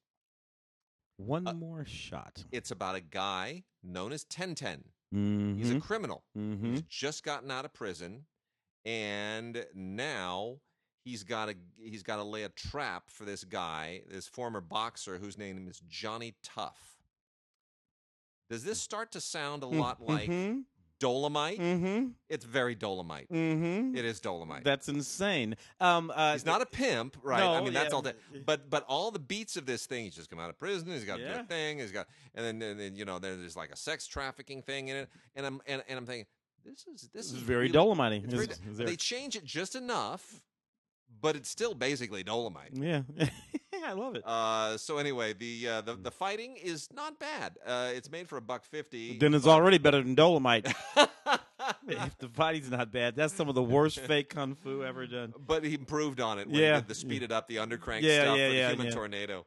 [1.16, 2.44] One Uh, more shot.
[2.52, 4.84] It's about a guy known as Ten Ten.
[5.14, 5.58] Mm-hmm.
[5.58, 6.24] He's a criminal.
[6.36, 6.72] mm-hmm.
[6.72, 8.26] He's just gotten out of prison,
[8.84, 10.60] and now
[11.08, 15.18] he's got to he's got to lay a trap for this guy, this former boxer
[15.18, 16.98] whose name is Johnny Tough.
[18.50, 20.60] Does this start to sound a lot like mm-hmm.
[21.00, 21.58] Dolomite?
[21.58, 22.06] Mm-hmm.
[22.30, 23.30] It's very Dolomite.
[23.30, 23.94] Mm-hmm.
[23.94, 24.64] It is Dolomite.
[24.64, 25.54] That's insane.
[25.80, 27.42] Um, uh, he's not a pimp, right?
[27.42, 28.16] I no, mean, that's yeah, all that.
[28.46, 30.88] But but all the beats of this thing, he's just come out of prison.
[30.88, 31.78] He's got to do a thing.
[31.78, 34.96] He's got, and then, and then you know, there's like a sex trafficking thing in
[34.96, 35.08] it.
[35.36, 36.26] And I'm and, and I'm thinking,
[36.64, 38.28] this is this, This is is very really- Dolomite.
[38.76, 40.42] They change it just enough,
[41.20, 42.70] but it's still basically Dolomite.
[42.74, 43.02] yeah,
[43.84, 44.22] I love it.
[44.26, 47.56] Uh, so anyway, the uh, the the fighting is not bad.
[47.66, 49.18] Uh, it's made for a buck fifty.
[49.18, 50.66] then it's but- already better than Dolomite.
[51.88, 55.32] if the fighting's not bad, that's some of the worst fake kung fu ever done.
[55.46, 56.46] but he improved on it.
[56.48, 56.74] When Yeah.
[56.74, 58.92] he did the speeded up, the undercrank Yeah, stuff yeah, for the human yeah.
[58.92, 59.46] tornado.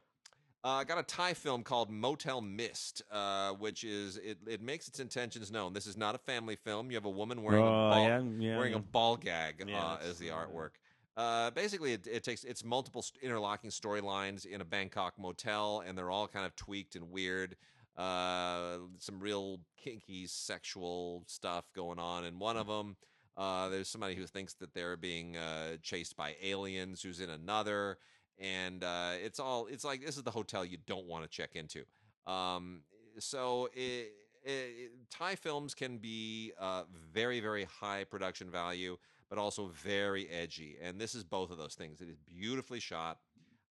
[0.64, 4.86] Uh, I got a Thai film called Motel Mist, uh, which is it, it makes
[4.86, 5.72] its intentions known.
[5.72, 6.88] This is not a family film.
[6.88, 8.78] You have a woman wearing a Oh, ball, yeah, yeah, wearing yeah.
[8.78, 10.70] a ball gag Yeah, uh, as the artwork.
[11.16, 15.96] Uh, basically, it, it takes it's multiple st- interlocking storylines in a Bangkok motel, and
[15.96, 17.56] they're all kind of tweaked and weird.
[17.96, 22.96] Uh, some real kinky sexual stuff going on in one of them.
[23.36, 27.98] Uh, there's somebody who thinks that they're being uh, chased by aliens, who's in another,
[28.38, 31.50] and uh, it's all it's like this is the hotel you don't want to check
[31.54, 31.84] into.
[32.26, 32.82] Um,
[33.18, 34.12] so it,
[34.44, 38.96] it, Thai films can be uh, very very high production value,
[39.32, 42.02] but also very edgy, and this is both of those things.
[42.02, 43.18] It is beautifully shot.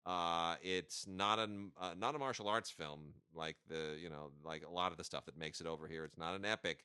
[0.07, 1.47] Uh, it's not a
[1.79, 5.03] uh, not a martial arts film like the you know like a lot of the
[5.03, 6.03] stuff that makes it over here.
[6.03, 6.83] It's not an epic,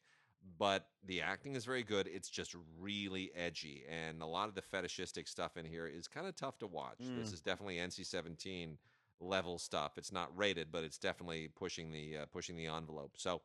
[0.59, 2.07] but the acting is very good.
[2.07, 6.27] It's just really edgy, and a lot of the fetishistic stuff in here is kind
[6.27, 6.99] of tough to watch.
[6.99, 7.33] This Mm.
[7.33, 8.77] is definitely NC-17
[9.21, 9.93] level stuff.
[9.97, 13.13] It's not rated, but it's definitely pushing the uh, pushing the envelope.
[13.17, 13.41] So,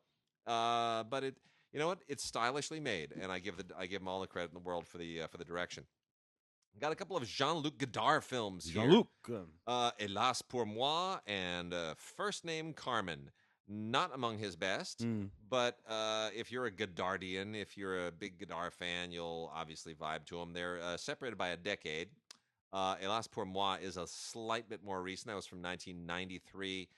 [0.46, 1.36] uh, but it
[1.72, 2.02] you know what?
[2.08, 4.66] It's stylishly made, and I give the I give him all the credit in the
[4.66, 5.84] world for the uh, for the direction.
[6.80, 8.82] Got a couple of Jean-Luc Godard films here.
[8.82, 9.08] Jean-Luc.
[9.28, 13.30] um, Uh, Hélas pour moi and uh, First Name Carmen.
[13.68, 15.28] Not among his best, mm.
[15.48, 20.24] but uh, if you're a Godardian, if you're a big Godard fan, you'll obviously vibe
[20.26, 20.52] to him.
[20.52, 22.08] They're uh, separated by a decade.
[22.72, 25.28] Uh, Hélas pour moi is a slight bit more recent.
[25.28, 26.88] That was from 1993.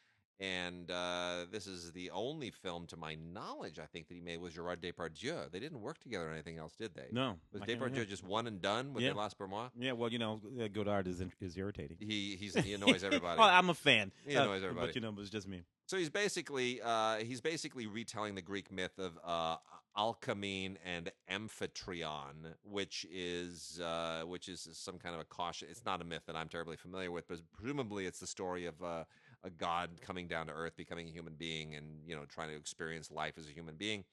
[0.40, 4.38] And uh, this is the only film, to my knowledge, I think, that he made
[4.38, 5.50] with Gerard Depardieu.
[5.52, 7.06] They didn't work together on anything else, did they?
[7.12, 7.36] No.
[7.52, 9.12] Was I can't Depardieu just one and done with Yeah.
[9.12, 9.68] Hélas pour moi?
[9.78, 11.98] Yeah, well, you know, uh, Godard is is irritating.
[12.00, 13.38] He he's, he annoys everybody.
[13.38, 14.10] well, I'm a fan.
[14.26, 14.88] He uh, annoys everybody.
[14.88, 15.62] But you know, it was just me.
[15.86, 19.56] So he's basically uh, he's basically retelling the Greek myth of uh,
[19.96, 25.68] Alcamene and Amphitryon, which is uh, which is some kind of a caution.
[25.70, 28.82] It's not a myth that I'm terribly familiar with, but presumably it's the story of
[28.82, 29.04] uh,
[29.44, 32.56] a god coming down to Earth, becoming a human being, and you know trying to
[32.56, 34.04] experience life as a human being.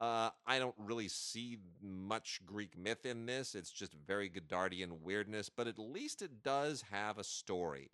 [0.00, 3.54] Uh, I don't really see much Greek myth in this.
[3.54, 7.90] It's just very Godardian weirdness, but at least it does have a story.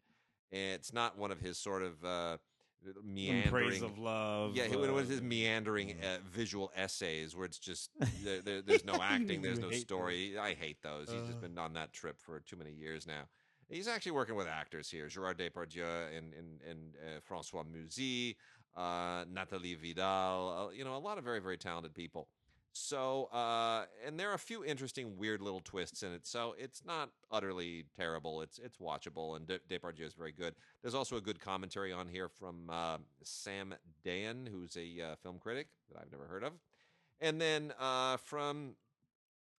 [0.53, 2.37] It's not one of his sort of uh,
[2.85, 4.55] In meandering praise of love.
[4.55, 7.91] yeah, it uh, was his meandering uh, visual essays where it's just
[8.23, 10.37] there, there, there's no acting, there's no story.
[10.39, 11.11] I hate those.
[11.11, 11.41] He's just Uh.
[11.41, 13.23] been on that trip for too many years now.
[13.69, 15.85] He's actually working with actors here: Gerard Depardieu
[16.17, 18.37] and and, and uh, François Musi,
[18.77, 20.69] uh, Nathalie Vidal.
[20.69, 22.29] Uh, you know, a lot of very very talented people.
[22.77, 26.27] So, uh, and there are a few interesting, weird little twists in it.
[26.27, 28.43] So it's not utterly terrible.
[28.43, 30.55] It's it's watchable, and De- Depardieu is very good.
[30.83, 35.39] There's also a good commentary on here from uh, Sam Dan, who's a uh, film
[35.39, 36.53] critic that I've never heard of.
[37.21, 37.73] And then
[38.25, 38.75] from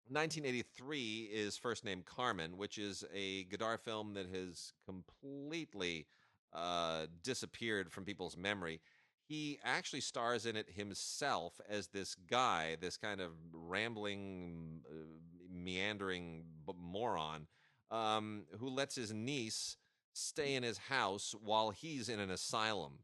[0.09, 6.07] 1983 is First Name Carmen, which is a Godard film that has completely
[6.53, 8.81] uh, disappeared from people's memory.
[9.27, 15.07] He actually stars in it himself as this guy, this kind of rambling, uh,
[15.51, 16.45] meandering
[16.79, 17.47] moron,
[17.91, 19.79] um, who lets his niece
[20.13, 22.99] stay in his house while he's in an asylum.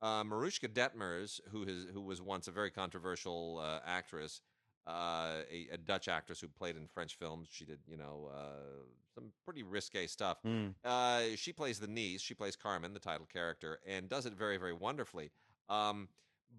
[0.00, 4.40] Uh, Maruschka Detmers, who has who was once a very controversial uh, actress,
[4.88, 7.48] uh, a, a Dutch actress who played in French films.
[7.50, 8.84] She did, you know, uh,
[9.14, 10.38] some pretty risque stuff.
[10.46, 10.74] Mm.
[10.84, 12.22] Uh, she plays the niece.
[12.22, 15.30] She plays Carmen, the title character, and does it very, very wonderfully.
[15.68, 16.08] Um,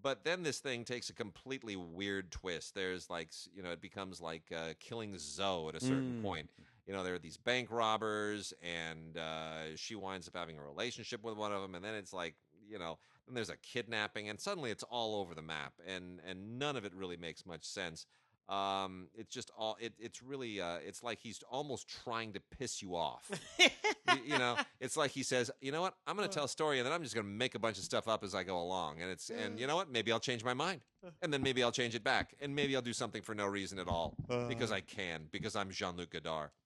[0.01, 2.75] but then this thing takes a completely weird twist.
[2.75, 6.21] There's like you know it becomes like uh, killing Zoe at a certain Mm.
[6.21, 6.49] point.
[6.85, 11.23] You know there are these bank robbers, and uh, she winds up having a relationship
[11.23, 12.35] with one of them, and then it's like
[12.69, 12.99] you know
[13.29, 16.85] then there's a kidnapping, and suddenly it's all over the map, and and none of
[16.85, 18.05] it really makes much sense.
[18.49, 22.81] Um, it's just all it, it's really uh, it's like he's almost trying to piss
[22.81, 23.29] you off.
[23.59, 23.67] you,
[24.25, 25.93] you know, it's like he says, "You know what?
[26.07, 27.77] I'm going to tell a story, and then I'm just going to make a bunch
[27.77, 29.91] of stuff up as I go along." And it's, and you know what?
[29.91, 30.81] Maybe I'll change my mind,
[31.21, 33.77] and then maybe I'll change it back, and maybe I'll do something for no reason
[33.77, 34.15] at all
[34.47, 36.49] because I can, because I'm Jean-Luc Godard.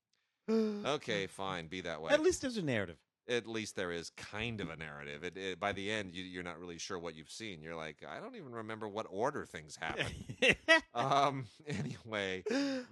[0.50, 2.12] Okay, fine, be that way.
[2.12, 2.98] At least there's a narrative.
[3.30, 5.24] At least there is kind of a narrative.
[5.24, 7.62] It, it, by the end, you, you're not really sure what you've seen.
[7.62, 10.06] You're like, I don't even remember what order things happen.
[10.94, 11.46] um.
[11.66, 12.44] Anyway,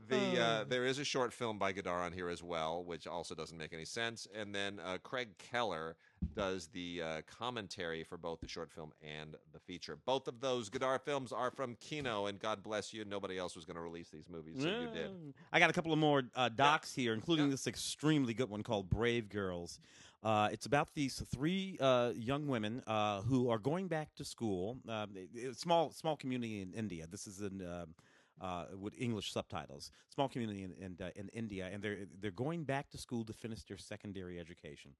[0.07, 3.35] the uh, there is a short film by Godard on here as well, which also
[3.35, 4.27] doesn't make any sense.
[4.33, 5.95] And then uh, Craig Keller
[6.35, 9.97] does the uh, commentary for both the short film and the feature.
[10.05, 13.65] Both of those Godard films are from Kino, and God bless you, nobody else was
[13.65, 15.11] going to release these movies, so you did.
[15.51, 17.51] I got a couple of more uh, docs here, including Yeah.
[17.51, 19.79] this extremely good one called Brave Girls.
[20.23, 24.77] Uh, it's about these three uh, young women uh, who are going back to school.
[24.87, 25.09] Um,
[25.53, 27.07] small, small community in India.
[27.07, 27.95] This is in um,
[28.39, 29.91] uh, with English subtitles.
[30.13, 33.33] Small community in in, uh, in India, and they're they're going back to school to
[33.33, 34.91] finish their secondary education.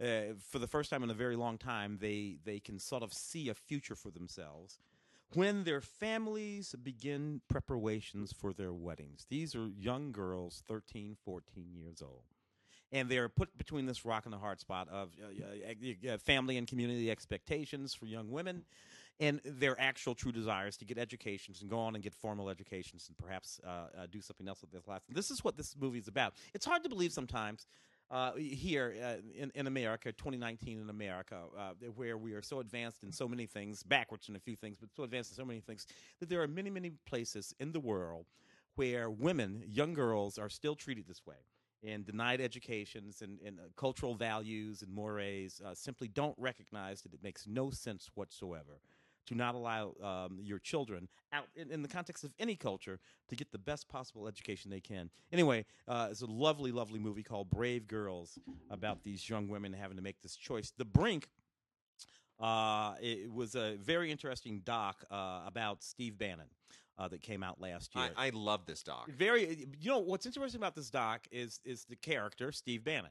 [0.00, 3.12] Uh, for the first time in a very long time, they they can sort of
[3.12, 4.78] see a future for themselves
[5.34, 9.26] when their families begin preparations for their weddings.
[9.28, 12.24] These are young girls, 13, 14 years old.
[12.92, 16.56] And they're put between this rock and the hard spot of uh, uh, uh, family
[16.56, 18.64] and community expectations for young women
[19.20, 23.06] and their actual true desires to get educations and go on and get formal educations
[23.08, 25.04] and perhaps uh, uh, do something else with their lives.
[25.10, 26.34] This is what this movie is about.
[26.54, 27.66] It's hard to believe sometimes
[28.10, 33.04] uh, here uh, in, in America, 2019 in America, uh, where we are so advanced
[33.04, 35.60] in so many things, backwards in a few things, but so advanced in so many
[35.60, 35.86] things,
[36.18, 38.24] that there are many, many places in the world
[38.74, 41.36] where women, young girls, are still treated this way
[41.82, 47.14] and denied educations and, and uh, cultural values and mores uh, simply don't recognize that
[47.14, 48.80] it makes no sense whatsoever
[49.26, 53.36] to not allow um, your children out in, in the context of any culture to
[53.36, 55.10] get the best possible education they can.
[55.32, 58.38] Anyway, uh, it's a lovely, lovely movie called Brave Girls
[58.70, 60.72] about these young women having to make this choice.
[60.76, 61.28] The Brink.
[62.40, 66.46] Uh, it was a very interesting doc uh, about Steve Bannon
[67.00, 68.10] uh, that came out last year.
[68.16, 69.08] I, I love this doc.
[69.10, 73.10] Very, you know, what's interesting about this doc is is the character Steve Bannon.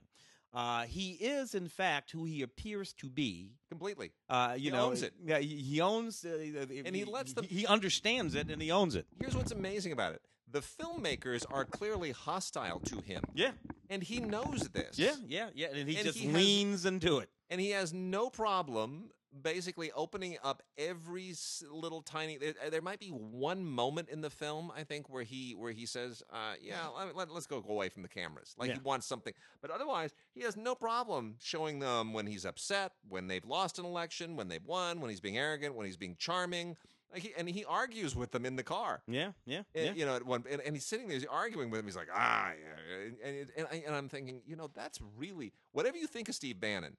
[0.52, 3.52] Uh, he is, in fact, who he appears to be.
[3.70, 4.12] Completely.
[4.28, 5.14] Uh, you He know, owns it.
[5.24, 9.06] Yeah, he, owns, uh, And he lets them- He, understands it, and he owns it.
[9.20, 10.24] Here's what's amazing about it.
[10.52, 13.52] The filmmakers are clearly hostile to him, Yeah,
[13.92, 14.98] and he knows this.
[14.98, 15.68] yeah, yeah, yeah.
[15.72, 17.30] And he And just he has- leans into it.
[17.52, 21.34] and he has no problem basically opening up every
[21.72, 25.54] little tiny there, there might be one moment in the film i think where he
[25.54, 28.80] where he says uh, yeah let, let, us go away from the cameras like he
[28.80, 33.46] wants something but otherwise he has no problem showing them when he's upset when they've
[33.46, 36.76] lost an election when they've won when he's being arrogant when he's being charming
[37.14, 39.92] like he, and he argues with them in the car Yeah, yeah, and, yeah.
[39.94, 41.86] you know, at one, and, and he's sitting there, he's arguing with him.
[41.86, 43.06] He's like, ah, yeah.
[43.06, 46.36] and and, and, I, and I'm thinking, you know, that's really whatever you think of
[46.36, 46.98] Steve Bannon.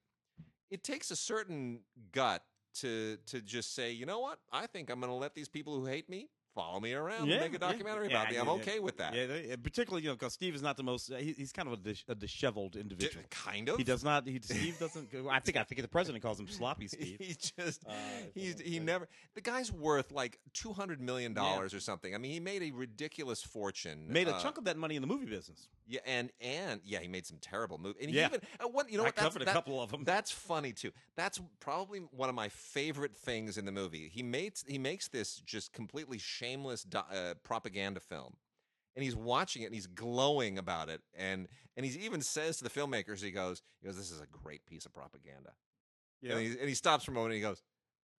[0.71, 1.81] It takes a certain
[2.13, 2.43] gut
[2.75, 4.39] to to just say, you know what?
[4.53, 7.35] I think I'm going to let these people who hate me follow me around Yeah,
[7.37, 8.37] and make a documentary yeah, about me.
[8.39, 8.53] I'm yeah.
[8.55, 9.15] okay with that.
[9.15, 11.11] Yeah, particularly you know because Steve is not the most.
[11.11, 13.25] Uh, he, he's kind of a, dis- a disheveled D- individual.
[13.31, 13.77] kind of.
[13.77, 14.27] He does not.
[14.27, 15.09] He Steve doesn't.
[15.31, 15.57] I think.
[15.57, 17.17] I think the president calls him sloppy Steve.
[17.21, 17.93] he just Uh,
[18.35, 22.15] he's he never the guy's worth like two hundred million dollars or something.
[22.15, 24.07] I mean, he made a ridiculous fortune.
[24.09, 25.69] Made a uh, chunk of that money in the movie business.
[25.91, 28.03] Yeah, and and yeah, he made some terrible movies.
[28.05, 28.29] And Yeah.
[28.29, 30.05] he even uh, what you know I what covered a that- couple of them.
[30.05, 30.93] That's funny too.
[31.17, 34.09] That's probably one of my favorite things in the movie.
[34.09, 38.37] He makes he makes this just completely shameless uh, propaganda film,
[38.95, 42.65] and he's watching it and he's glowing about it, and and he even says to
[42.65, 45.55] the filmmakers, he goes, he goes, this is a great piece of propaganda.
[46.23, 46.37] Yeah.
[46.37, 47.63] And, he, and he stops for a moment and he goes,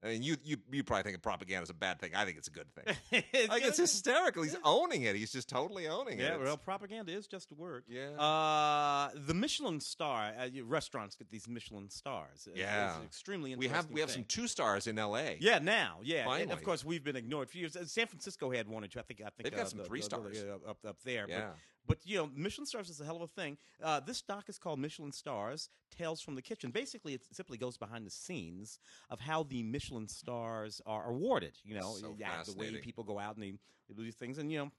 [0.04, 2.12] I mean, you you you probably think propaganda is a bad thing.
[2.16, 2.96] I think it's a good thing.
[3.50, 4.42] like it's hysterical.
[4.42, 5.16] He's owning it.
[5.16, 6.24] He's just totally owning it.
[6.24, 7.84] Yeah, well, propaganda is just a word.
[7.88, 8.10] yeah.
[8.20, 12.48] Uh, the Michelin star uh, restaurants get these Michelin stars.
[12.48, 12.96] It's- Yeah.
[12.98, 13.76] it's extremely we interesting.
[13.76, 15.38] have we have some two stars in L.A.
[15.40, 17.78] Yeah, now, yeah, and of course we've been ignored for years.
[17.92, 19.00] San Francisco had one or two.
[19.00, 19.22] I think.
[19.22, 20.44] I think They've got uh, some the- three the- the- stars.
[20.44, 21.28] uh, up up there.
[21.28, 21.50] But Yeah.
[21.88, 23.58] But you know, Michelin stars is a hell of a thing.
[23.84, 26.72] Uh, this doc is called Michelin Stars: Tales from the Kitchen.
[26.72, 28.80] Basically, it simply goes behind the scenes
[29.10, 31.58] of how the Michelin stars are awarded.
[31.64, 33.52] You know, So yeah, the way people go out and they,
[33.88, 34.72] they do these things, and you know.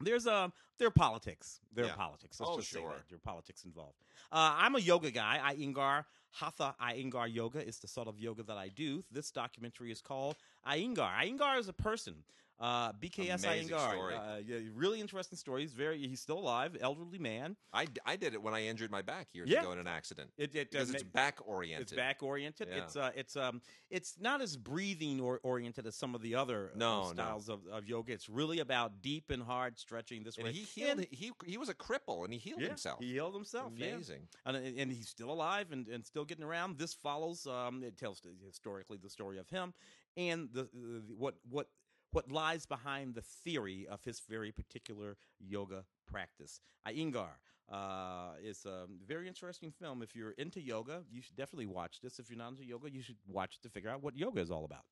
[0.00, 1.60] there's um there are politics.
[1.72, 1.92] There Yeah.
[1.92, 2.38] are politics.
[2.38, 2.90] Let's Oh, just say sure.
[2.90, 3.08] that.
[3.08, 3.98] There are politics involved.
[4.30, 5.40] Uh, I'm a yoga guy.
[5.54, 9.02] Iyengar Hatha Iyengar Yoga is the sort of yoga that I do.
[9.10, 10.36] This documentary is called
[10.66, 11.10] Iyengar.
[11.22, 12.22] Iyengar is a person.
[12.60, 14.12] Uh, BKS Amazing Iyengar.
[14.16, 15.60] Uh, yeah, really interesting story.
[15.62, 17.56] He's very he's still alive, elderly man.
[17.72, 19.60] I, I did it when I injured my back years Yeah.
[19.60, 21.82] ago in an accident It, it because uh, it's back oriented.
[21.82, 22.66] It's back oriented.
[22.68, 22.78] Yeah.
[22.82, 26.72] It's uh, it's um, it's not as breathing or oriented as some of the other
[26.74, 27.12] uh, No, no.
[27.12, 28.12] styles of, of yoga.
[28.12, 30.52] It's really about deep and hard stretching this And way.
[30.52, 30.98] he healed.
[30.98, 32.98] And- he he was a cripple, and he healed yeah, himself.
[33.00, 33.72] He healed himself.
[33.76, 33.86] yeah.
[33.94, 34.26] Amazing.
[34.46, 36.76] and, and he's still alive and, and still getting around.
[36.78, 37.46] This follows.
[37.46, 39.74] Um, it tells historically the story of him
[40.16, 41.68] and the, the what what
[42.12, 46.60] what lies behind the theory of his very particular yoga practice.
[46.86, 47.28] Iyengar
[47.70, 50.02] uh, is a very interesting film.
[50.02, 52.18] If you're into yoga, you should definitely watch this.
[52.18, 54.50] If you're not into yoga, you should watch it to figure out what yoga is
[54.50, 54.84] all about.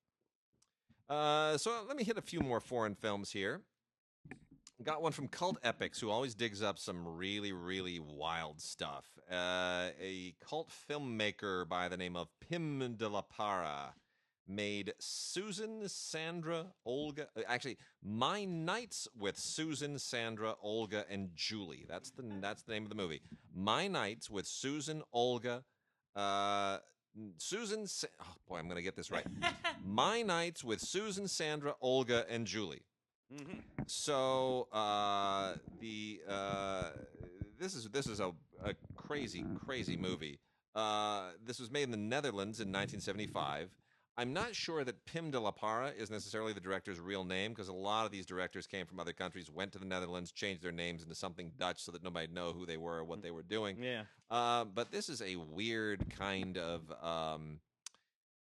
[1.08, 3.62] Uh, so let me hit a few more foreign films here.
[4.82, 9.06] Got one from Cult Epics, who always digs up some really, really wild stuff.
[9.30, 13.94] Uh, a cult filmmaker by the name of Pim de la Parra
[14.48, 17.28] made Susan, Sandra, Olga.
[17.36, 21.84] uh, Actually, My Nights with Susan, Sandra, Olga, and Julie.
[21.88, 23.20] That's the that's the name of the movie.
[23.54, 25.64] My Nights with Susan, Olga,
[26.14, 26.78] uh,
[27.38, 27.86] Susan.
[27.86, 29.26] Sa- oh boy, I'm gonna get this right.
[29.84, 32.82] My Nights with Susan, Sandra, Olga, and Julie.
[33.32, 33.58] Mm-hmm.
[33.86, 36.90] So uh, the uh,
[37.58, 38.32] this is this is a,
[38.64, 40.38] a crazy crazy movie.
[40.74, 43.70] Uh, this was made in the Netherlands in 1975.
[44.18, 47.68] I'm not sure that Pim de la Parra is necessarily the director's real name because
[47.68, 50.72] a lot of these directors came from other countries, went to the Netherlands, changed their
[50.72, 53.42] names into something Dutch so that nobody know who they were or what they were
[53.42, 53.76] doing.
[53.78, 54.02] Yeah.
[54.30, 57.60] Uh, but this is a weird kind of um,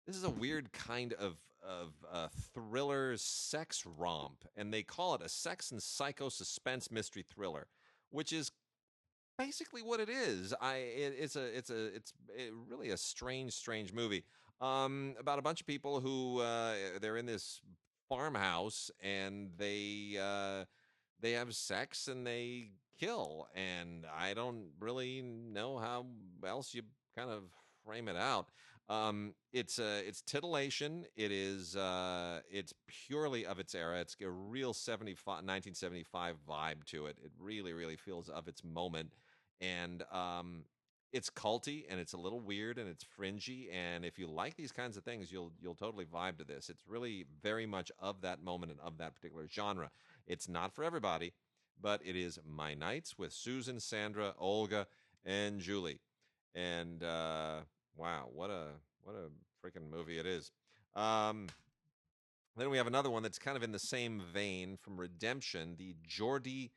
[0.06, 5.22] this is a weird kind of of uh, thriller sex romp, and they call it
[5.22, 7.66] a sex and psycho suspense mystery thriller,
[8.10, 8.52] which is
[9.38, 10.54] basically what it is.
[10.60, 14.24] I it, it's a it's a it's it, really a strange strange movie
[14.60, 17.60] um, about a bunch of people who uh, they're in this
[18.08, 20.64] farmhouse and they uh,
[21.20, 26.06] they have sex and they kill, and I don't really know how
[26.46, 26.82] else you
[27.16, 27.44] kind of
[27.84, 28.50] frame it out.
[28.88, 31.06] Um, it's uh, it's titillation.
[31.16, 34.00] It is uh, it's purely of its era.
[34.00, 37.16] It's a real 75, 1975 vibe to it.
[37.24, 39.12] It really, really feels of its moment,
[39.60, 40.64] and um,
[41.14, 43.68] it's culty and it's a little weird and it's fringy.
[43.72, 46.68] And if you like these kinds of things, you'll you'll totally vibe to this.
[46.68, 49.90] It's really very much of that moment and of that particular genre.
[50.26, 51.32] It's not for everybody,
[51.80, 54.88] but it is My Nights with Susan, Sandra, Olga,
[55.24, 56.00] and Julie.
[56.52, 57.60] And uh,
[57.96, 58.70] wow, what a
[59.04, 59.30] what a
[59.64, 60.50] freaking movie it is.
[60.96, 61.46] Um,
[62.56, 65.94] then we have another one that's kind of in the same vein from Redemption, the
[66.08, 66.70] Jordi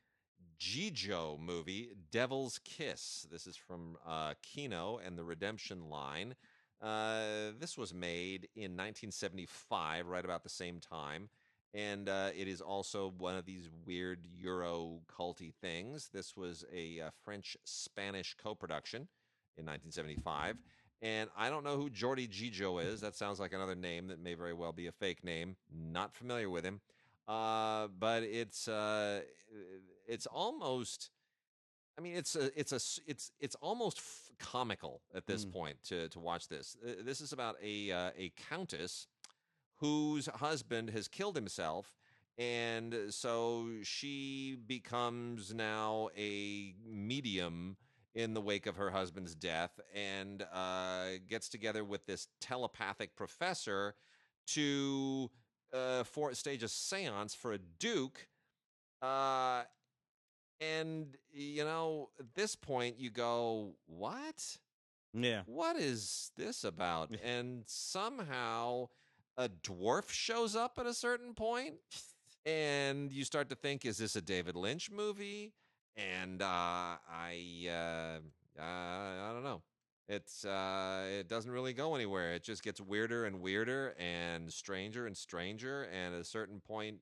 [0.58, 3.26] Gigó movie, Devil's Kiss.
[3.30, 6.34] This is from uh, Kino and the Redemption line.
[6.80, 11.28] Uh, this was made in 1975, right about the same time.
[11.74, 16.08] And uh, it is also one of these weird Euro culty things.
[16.12, 19.02] This was a uh, French Spanish co production
[19.56, 20.56] in 1975.
[21.02, 23.00] And I don't know who Jordi Gigó is.
[23.00, 25.56] That sounds like another name that may very well be a fake name.
[25.70, 26.80] Not familiar with him.
[27.28, 29.20] Uh, but it's uh,
[30.08, 31.10] it's almost.
[31.96, 32.80] I mean, it's a, it's a,
[33.10, 35.52] it's, it's almost f- comical at this Mm.
[35.52, 36.76] point to to watch this.
[36.86, 39.06] Uh, This is about a uh, a countess
[39.80, 41.98] whose husband has killed himself,
[42.36, 47.76] and so she becomes now a medium
[48.14, 53.94] in the wake of her husband's death, and uh, gets together with this telepathic professor
[54.46, 55.30] to
[55.72, 58.28] uh, for stage a séance for a duke.
[59.02, 59.62] Uh,
[60.60, 64.58] and you know, at this point, you go, "What?
[65.14, 65.42] Yeah.
[65.46, 68.88] What is this about?" and somehow,
[69.36, 71.74] a dwarf shows up at a certain point,
[72.44, 75.52] and you start to think, "Is this a David Lynch movie?"
[75.96, 79.62] And uh, I, uh, uh, I don't know.
[80.08, 82.32] It's uh, it doesn't really go anywhere.
[82.32, 85.82] It just gets weirder and weirder and stranger and stranger.
[85.92, 86.98] And at a certain point,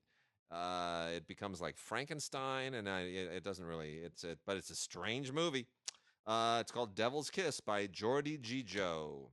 [0.51, 3.97] uh, it becomes like Frankenstein, and I, it, it doesn't really.
[4.05, 5.67] It's a, but it's a strange movie.
[6.27, 9.29] Uh, it's called Devil's Kiss by Jordi Gigó,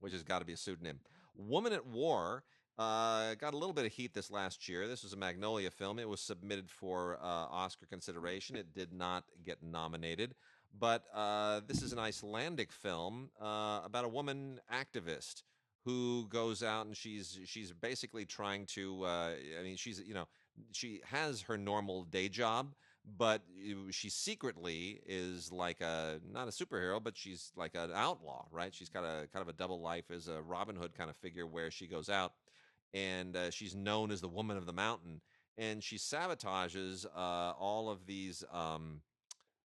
[0.00, 1.00] which has got to be a pseudonym.
[1.36, 2.44] Woman at War
[2.78, 4.88] uh, got a little bit of heat this last year.
[4.88, 5.98] This was a Magnolia film.
[5.98, 8.56] It was submitted for uh, Oscar consideration.
[8.56, 10.34] It did not get nominated.
[10.78, 15.42] But uh, this is an Icelandic film uh, about a woman activist
[15.84, 19.04] who goes out and she's she's basically trying to.
[19.04, 20.26] Uh, I mean, she's you know
[20.72, 22.74] she has her normal day job,
[23.16, 23.42] but
[23.90, 28.74] she secretly is like a not a superhero, but she's like an outlaw, right?
[28.74, 31.46] She's got a kind of a double life as a Robin Hood kind of figure,
[31.46, 32.32] where she goes out
[32.92, 35.20] and uh, she's known as the Woman of the Mountain,
[35.56, 38.44] and she sabotages uh, all of these.
[38.52, 39.00] Um,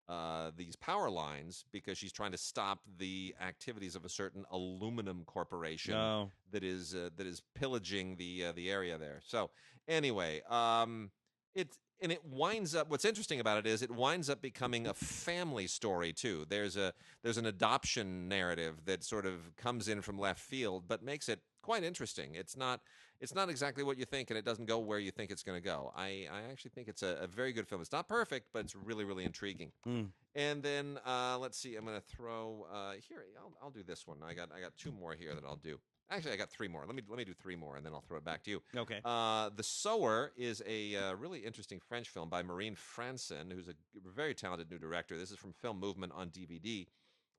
[0.08, 5.24] uh, these power lines because she's trying to stop the activities of a certain aluminum
[5.24, 6.30] corporation No.
[6.50, 9.20] that is uh, that is pillaging the uh, the area there.
[9.26, 9.50] So
[9.88, 11.10] anyway, um,
[11.54, 12.90] it's and it winds up.
[12.90, 16.44] What's interesting about it is it winds up becoming a family story too.
[16.48, 16.92] There's a
[17.22, 21.40] there's an adoption narrative that sort of comes in from left field, but makes it
[21.62, 22.34] quite interesting.
[22.34, 22.80] It's not
[23.20, 25.60] it's not exactly what you think, and it doesn't go where you think it's going
[25.60, 25.92] to go.
[25.96, 27.80] I I actually think it's a, a very good film.
[27.80, 29.72] It's not perfect, but it's really really intriguing.
[29.86, 30.08] Mm.
[30.34, 31.76] And then uh, let's see.
[31.76, 33.24] I'm going to throw uh, here.
[33.38, 34.18] I'll, I'll do this one.
[34.26, 35.78] I got I got two more here that I'll do.
[36.10, 36.84] Actually, I got three more.
[36.86, 38.62] Let me let me do three more, and then I'll throw it back to you.
[38.76, 39.00] Okay.
[39.04, 43.74] Uh, the Sower is a uh, really interesting French film by Marine Francen, who's a
[44.14, 45.16] very talented new director.
[45.16, 46.86] This is from Film Movement on DVD.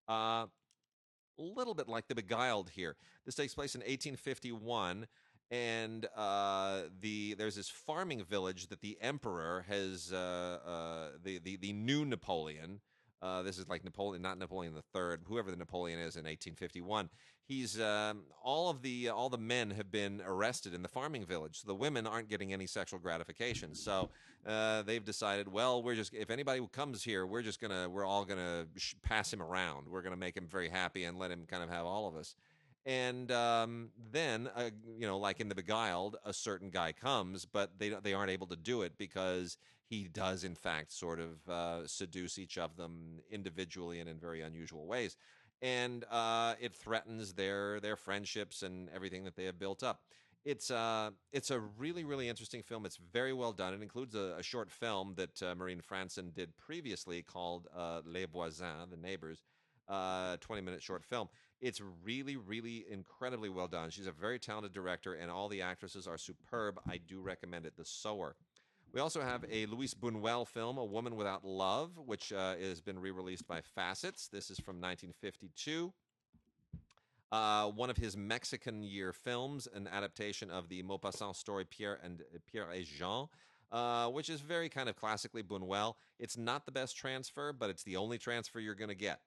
[0.09, 0.47] Uh,
[1.37, 2.95] a little bit like The Beguiled here.
[3.25, 5.07] This takes place in 1851,
[5.51, 11.57] and uh, the there's this farming village that the emperor has uh, uh, the, the
[11.57, 12.81] the new Napoleon.
[13.21, 17.09] Uh, this is like Napoleon, not Napoleon the Third, whoever the Napoleon is in 1851.
[17.47, 21.61] He's um, all of the all the men have been arrested in the farming village.
[21.61, 23.75] So the women aren't getting any sexual gratification.
[23.75, 24.09] So
[24.47, 28.25] uh, they've decided, well, we're just if anybody comes here, we're just gonna we're all
[28.25, 28.65] gonna
[29.03, 29.87] pass him around.
[29.87, 32.35] We're gonna make him very happy and let him kind of have all of us.
[32.85, 37.79] And um, then, uh, you know, like in The Beguiled, a certain guy comes, but
[37.79, 39.57] they they aren't able to do it because
[39.87, 44.41] he does, in fact, sort of uh, seduce each of them individually and in very
[44.41, 45.17] unusual ways,
[45.63, 50.01] and uh, it threatens their their friendships and everything that they have built up.
[50.43, 52.85] It's uh, it's a really really interesting film.
[52.85, 53.73] It's very well done.
[53.73, 58.27] It includes a, a short film that uh, Marine Francen did previously called uh, Les
[58.27, 59.41] Voisins, the neighbors,
[59.87, 61.29] uh, 20 minute short film.
[61.61, 63.89] It's really, really incredibly well done.
[63.89, 66.79] She's a very talented director, and all the actresses are superb.
[66.87, 67.77] I do recommend it.
[67.77, 68.35] The Sower.
[68.93, 72.97] We also have a Luis Buñuel film, A Woman Without Love, which uh, has been
[72.99, 74.27] re released by Facets.
[74.29, 75.91] This is from 1952.
[77.31, 82.21] Uh, one of his Mexican year films, an adaptation of the Maupassant story Pierre and
[82.49, 83.27] Pierre et Jean,
[83.71, 85.95] uh, which is very kind of classically Buñuel.
[86.19, 89.19] It's not the best transfer, but it's the only transfer you're going to get.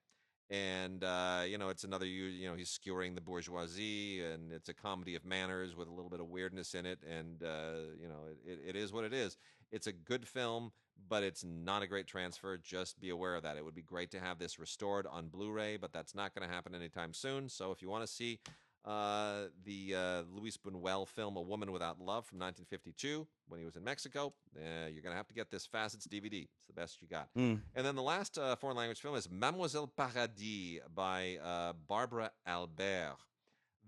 [0.51, 4.75] And uh, you know, it's another you know he's skewering the bourgeoisie, and it's a
[4.75, 7.01] comedy of manners with a little bit of weirdness in it.
[7.09, 9.37] And uh, you know, it, it is what it is.
[9.71, 10.73] It's a good film,
[11.09, 12.57] but it's not a great transfer.
[12.57, 13.59] Just be aware of that.
[13.59, 16.55] It would be great to have this restored on Blu-ray, but that's not going to
[16.55, 17.51] happen anytime soon.
[17.51, 18.41] So if you want to see
[18.89, 23.77] uh, the uh, Luis Buñuel film "A Woman Without Love" from 1952, when he was
[23.77, 26.45] in Mexico, uh, you're going to have to get this Facets DVD.
[26.45, 27.29] It's the best you got.
[27.37, 27.61] Mm.
[27.75, 33.17] And then the last uh, foreign language film is Mademoiselle Paradis by uh, Barbara Albert.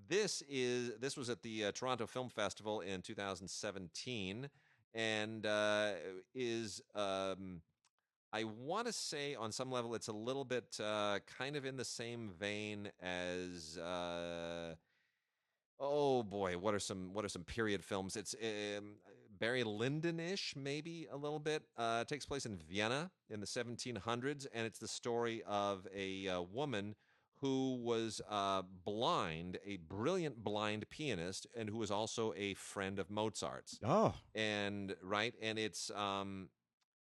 [0.07, 4.51] This is this was at the uh, Toronto Film Festival in 2017,
[4.93, 5.93] and uh,
[6.35, 7.63] is um,
[8.35, 11.79] I want to say on some level it's a little bit uh, kind of in
[11.79, 13.79] the same vein as.
[13.79, 14.75] Uh,
[15.81, 18.17] Oh boy, what are some what are some period films?
[18.17, 18.97] It's um,
[19.39, 21.63] Barry Lyndon-ish, maybe a little bit.
[21.77, 26.29] Uh, it takes place in Vienna in the 1700s, and it's the story of a
[26.29, 26.95] uh, woman
[27.41, 33.11] who was uh, blind, a brilliant blind pianist, and who was also a friend of
[33.11, 34.15] Mozart's Oh.
[34.35, 36.51] and right and it's um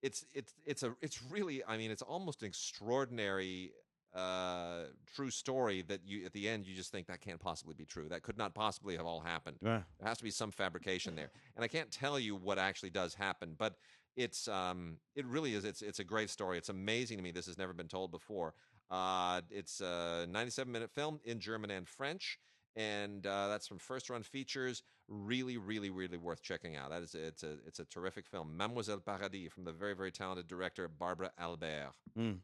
[0.01, 3.73] it's it's it's a it's really i mean it's almost an extraordinary
[4.15, 7.85] uh true story that you at the end you just think that can't possibly be
[7.85, 9.81] true that could not possibly have all happened Yeah.
[9.99, 13.13] there has to be some fabrication there and i can't tell you what actually does
[13.13, 13.75] happen but
[14.15, 17.45] it's um it really is it's it's a great story it's amazing to me this
[17.45, 18.55] has never been told before
[18.89, 22.39] uh it's a 97 minute film in german and french
[22.75, 24.83] and uh, that's from First Run Features.
[25.09, 26.91] Really, really, really worth checking out.
[26.91, 28.55] That is, it's a, it's a terrific film.
[28.55, 31.93] Mademoiselle Paradis from the very, very talented director Barbara Albert.
[32.17, 32.37] Mm.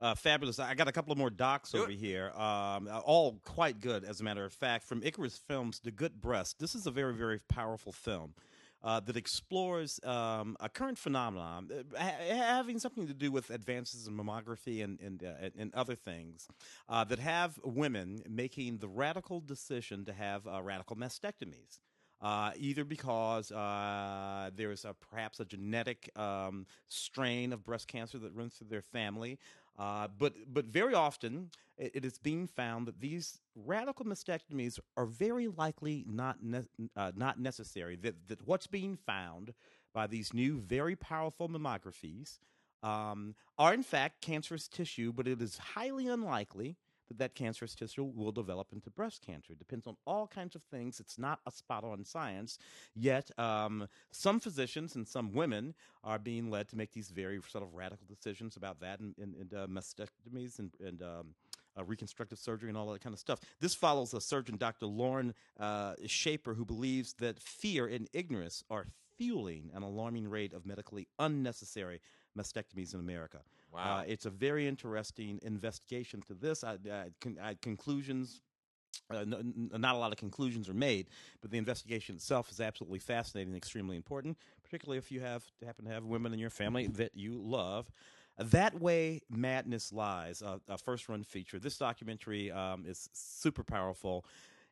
[0.00, 0.58] Uh, fabulous.
[0.58, 2.30] I got a couple of more docs Do over here.
[2.30, 4.84] Um, all quite good, as a matter of fact.
[4.84, 6.58] From Icarus Films, The Good Breast.
[6.58, 8.34] This is a very, very powerful film
[8.84, 14.06] uh, that explores um, a current phenomenon uh, ha- having something to do with advances
[14.06, 16.46] in mammography and, and, uh, and, other things
[16.88, 21.80] uh, that have women making the radical decision to have uh, radical mastectomies.
[22.20, 28.34] Uh, either because uh, there's a, perhaps a genetic um, strain of breast cancer that
[28.34, 29.38] runs through their family,
[29.78, 35.06] Uh, but but very often it, it is being found that these radical mastectomies are
[35.06, 36.64] very likely not ne-
[36.96, 37.96] uh, not necessary.
[37.96, 39.52] That that what's being found
[39.92, 42.38] by these new very powerful mammographies
[42.82, 46.76] um, are in fact cancerous tissue, but it is highly unlikely
[47.08, 49.52] that that cancerous tissue will develop into breast cancer.
[49.52, 51.00] It depends on all kinds of things.
[51.00, 52.58] It's not a spot on science.
[52.94, 57.64] Yet, um, some physicians and some women are being led to make these very sort
[57.64, 61.34] of radical decisions about that and, and, and uh, mastectomies and, and um,
[61.78, 63.40] uh, reconstructive surgery and all that kind of stuff.
[63.60, 64.86] This follows a surgeon, Dr.
[64.86, 68.86] Lauren uh, Shaper, who believes that fear and ignorance are
[69.16, 72.00] fueling an alarming rate of medically unnecessary
[72.36, 73.40] mastectomies in America.
[73.74, 73.98] Wow.
[73.98, 76.62] Uh, it's a very interesting investigation to this.
[76.62, 78.40] I, I, con- I conclusions.
[79.10, 81.08] Uh, not a lot of conclusions are made,
[81.42, 85.84] but the investigation itself is absolutely fascinating and extremely important, particularly if you have happen
[85.84, 87.90] to have women in your family that you love.
[88.38, 91.58] That Way Madness Lies, uh, a first run feature.
[91.58, 94.24] This documentary um, is super powerful.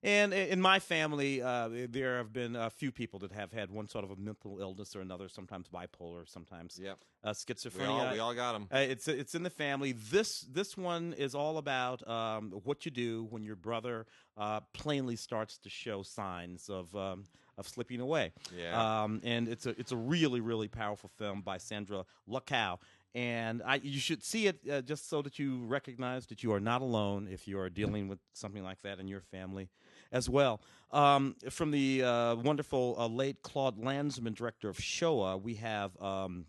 [0.04, 3.86] And in my family, uh, there have been a few people that have had one
[3.88, 6.98] sort of a mental illness or another, sometimes bipolar, sometimes Yep.
[7.22, 7.88] uh, We schizophrenia.
[7.88, 8.66] all, we all got them.
[8.72, 9.92] Uh, it's it's in the family.
[9.92, 14.06] This this one is all about um, what you do when your brother
[14.36, 17.22] uh, plainly starts to show signs of um,
[17.56, 18.32] of slipping away.
[18.56, 19.02] Yeah.
[19.04, 22.78] Um, and it's a it's a really really powerful film by Sandra Luckow.
[23.14, 26.60] And I, you should see it uh, just so that you recognize that you are
[26.60, 29.68] not alone if you are dealing with something like that in your family
[30.12, 30.60] as well.
[30.90, 36.44] Um, from the uh, wonderful uh, late Claude Lanzmann, director of Shoah, we have um,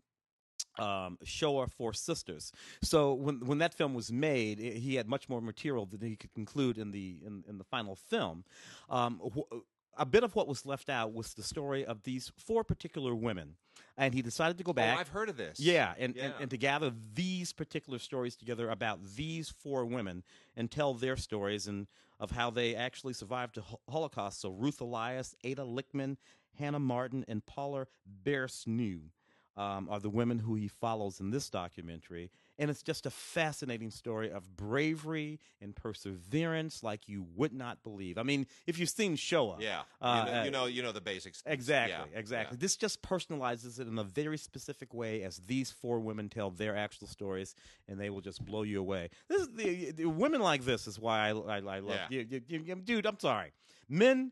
[0.78, 2.52] um, Shoah Four Sisters.
[2.82, 6.16] So when when that film was made, i he had much more material than he
[6.16, 8.44] could include in the in, in the final film.
[8.90, 9.56] Um, wh-
[9.98, 13.56] a bit of what was left out was the story of these four particular women,
[13.98, 14.98] and he decided to go back.
[14.98, 15.60] Oh, I've heard of this.
[15.60, 16.38] Yeah, and, And, Yeah.
[16.42, 20.24] and to gather these particular stories together about these four women
[20.56, 21.88] and tell their stories and
[22.20, 24.40] of how they actually survived the Holocaust.
[24.40, 26.18] So Ruth Elias, Ada Lichtman,
[26.58, 27.88] Hannah Marton, and Paula
[28.24, 29.10] Bersnew
[29.58, 32.32] um, are the women who he follows in this documentary.
[32.60, 38.18] And it's just a fascinating story of bravery and perseverance like you would not believe.
[38.18, 39.82] I mean, if you've seen Shoah, Yeah.
[40.02, 41.42] Uh, you, know, uh, you know, you know the basics.
[41.46, 42.56] Exactly, Yeah, exactly.
[42.56, 42.62] yeah.
[42.62, 46.76] This just personalizes it in a very specific way as these four women tell their
[46.76, 47.56] actual stories,
[47.88, 49.10] and they will just blow you away.
[49.30, 52.22] This is the, the women like this is why I, I, I love Yeah.
[52.30, 53.06] you, you, you- dude.
[53.08, 53.52] I'm sorry,
[53.90, 54.32] men,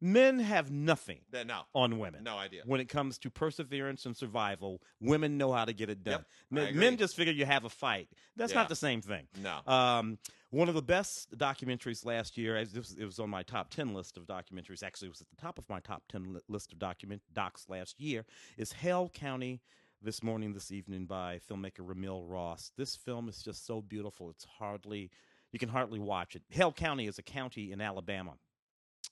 [0.00, 2.22] men have nothing no, on women.
[2.24, 2.62] no idea.
[2.66, 6.12] When it comes to perseverance and survival, women know how to get it done.
[6.12, 6.80] Yep, I men, agree.
[6.80, 8.08] men just figure you have a fight.
[8.36, 8.58] That's Yeah.
[8.60, 9.26] not the same thing.
[9.40, 9.60] No.
[9.66, 10.18] Um,
[10.50, 13.94] one of the best documentaries last year, as this, it was on my top 10
[13.94, 16.72] list of documentaries, actually, it was at the top of my top 10 li- list
[16.72, 18.24] of document docs last year,
[18.56, 19.60] is Hale County
[20.02, 22.70] This Morning, This Evening by filmmaker RaMell Ross.
[22.76, 25.10] This film is just so beautiful, it's hardly,
[25.52, 26.42] you can hardly watch it.
[26.50, 28.34] Hale County is a county in Alabama.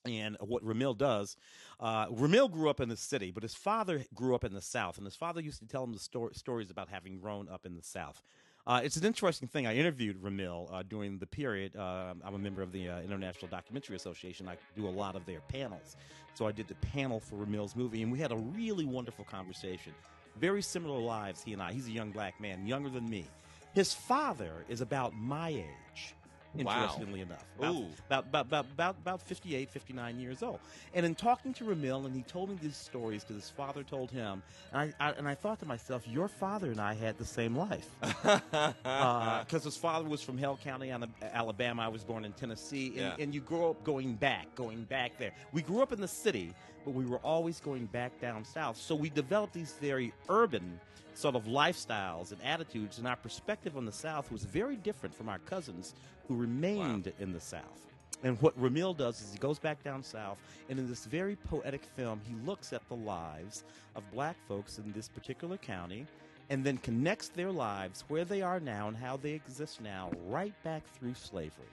[0.07, 1.37] And what RaMell does,
[1.81, 4.99] uh, RaMell grew up in the city, but his father grew up in the South,
[4.99, 7.75] and his father used to tell him the sto- stories about having grown up in
[7.75, 8.23] the South.
[8.67, 9.67] Uh, it's an interesting thing.
[9.67, 11.75] I interviewed RaMell uh, during the period.
[11.77, 14.47] Uh, I'm a member of the uh, International Documentary Association.
[14.47, 15.97] I do a lot of their panels.
[16.35, 19.93] So I did the panel for RaMell's movie, and we had a really wonderful conversation.
[20.39, 21.73] Very similar lives, he and I.
[21.73, 23.27] He's a young black man, younger than me.
[23.73, 26.15] His father is about my age,
[26.57, 26.83] Wow.
[26.83, 27.45] interestingly enough.
[27.59, 27.87] About, Ooh.
[28.07, 30.61] about, about, about, about, about 58, 59 years old.
[30.95, 34.11] And in talking to RaMell, and he told me these stories because his father told
[34.11, 37.25] him, and I, I, and I thought to myself, your father and I had the
[37.25, 37.89] same life.
[38.85, 41.83] Uh, because his father was from Hale County, Alabama.
[41.83, 42.89] I was born in Tennessee.
[42.89, 43.17] And, Yeah.
[43.19, 45.33] and you grow up going back, going back there.
[45.53, 46.53] We grew up in the city,
[46.85, 48.77] but we were always going back down south.
[48.77, 50.79] So we developed these very urban
[51.15, 55.29] sort of lifestyles and attitudes, and our perspective on the South was very different from
[55.29, 55.95] our cousins
[56.29, 57.85] who remained in the South.
[58.23, 60.39] And what RaMell does is he goes back down south,
[60.71, 63.65] and in this very poetic film, he looks at the lives
[63.95, 66.07] of black folks in this particular county
[66.51, 70.55] and then connects their lives where they are now and how they exist now right
[70.63, 71.65] back through slavery.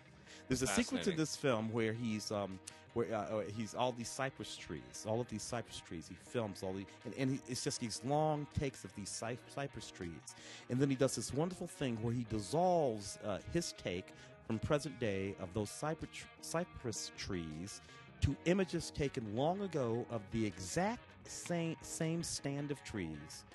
[0.47, 2.59] There's a sequence in this film where he's um,
[2.93, 6.07] where uh, uh, he's all these cypress trees, all of these cypress trees.
[6.09, 9.37] He films all the, and, and he, it's just these long takes of these cy-
[9.47, 10.35] cypress trees,
[10.69, 14.07] and then he does this wonderful thing where he dissolves uh, his take
[14.47, 16.09] from present day of those cypress,
[16.41, 17.81] cypress trees
[18.21, 23.45] to images taken long ago of the exact same same stand of trees,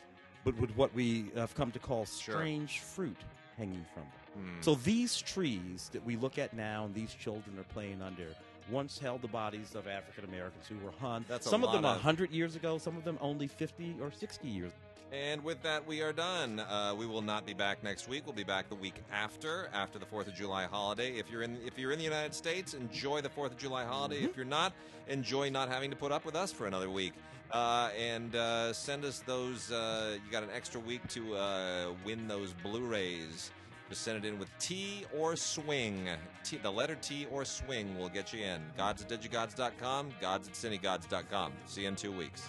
[0.45, 2.37] but with what we have come to call Sure.
[2.37, 3.19] strange fruit
[3.59, 4.45] hanging from them.
[4.45, 4.61] Hmm.
[4.63, 8.29] So these trees that we look at now and these children are playing under
[8.71, 11.25] once held the bodies of African Americans who were hung.
[11.29, 14.11] That's some of them a of- hundred years ago, some of them only fifty or
[14.11, 14.73] sixty years
[15.13, 16.59] And with that, we are done.
[16.59, 18.27] Uh, we will not be back next week.
[18.27, 21.13] We'll be back the week after, after the Fourth of July holiday.
[21.13, 24.25] If you're in, if you're in the United States, enjoy the Fourth of July holiday.
[24.25, 24.73] If you're not,
[25.09, 27.13] enjoy not having to put up with us for another week.
[27.53, 29.71] Uh, and uh, send us those.
[29.71, 33.53] Uh, you got an extra week to uh, win those Blu-rays.
[33.89, 36.09] Just send it in with T or swing.
[36.43, 38.61] T, the letter T or swing will get you in.
[38.77, 41.53] Gods at digigods.com, gods at cinegods.com.
[41.67, 42.49] See you in two weeks.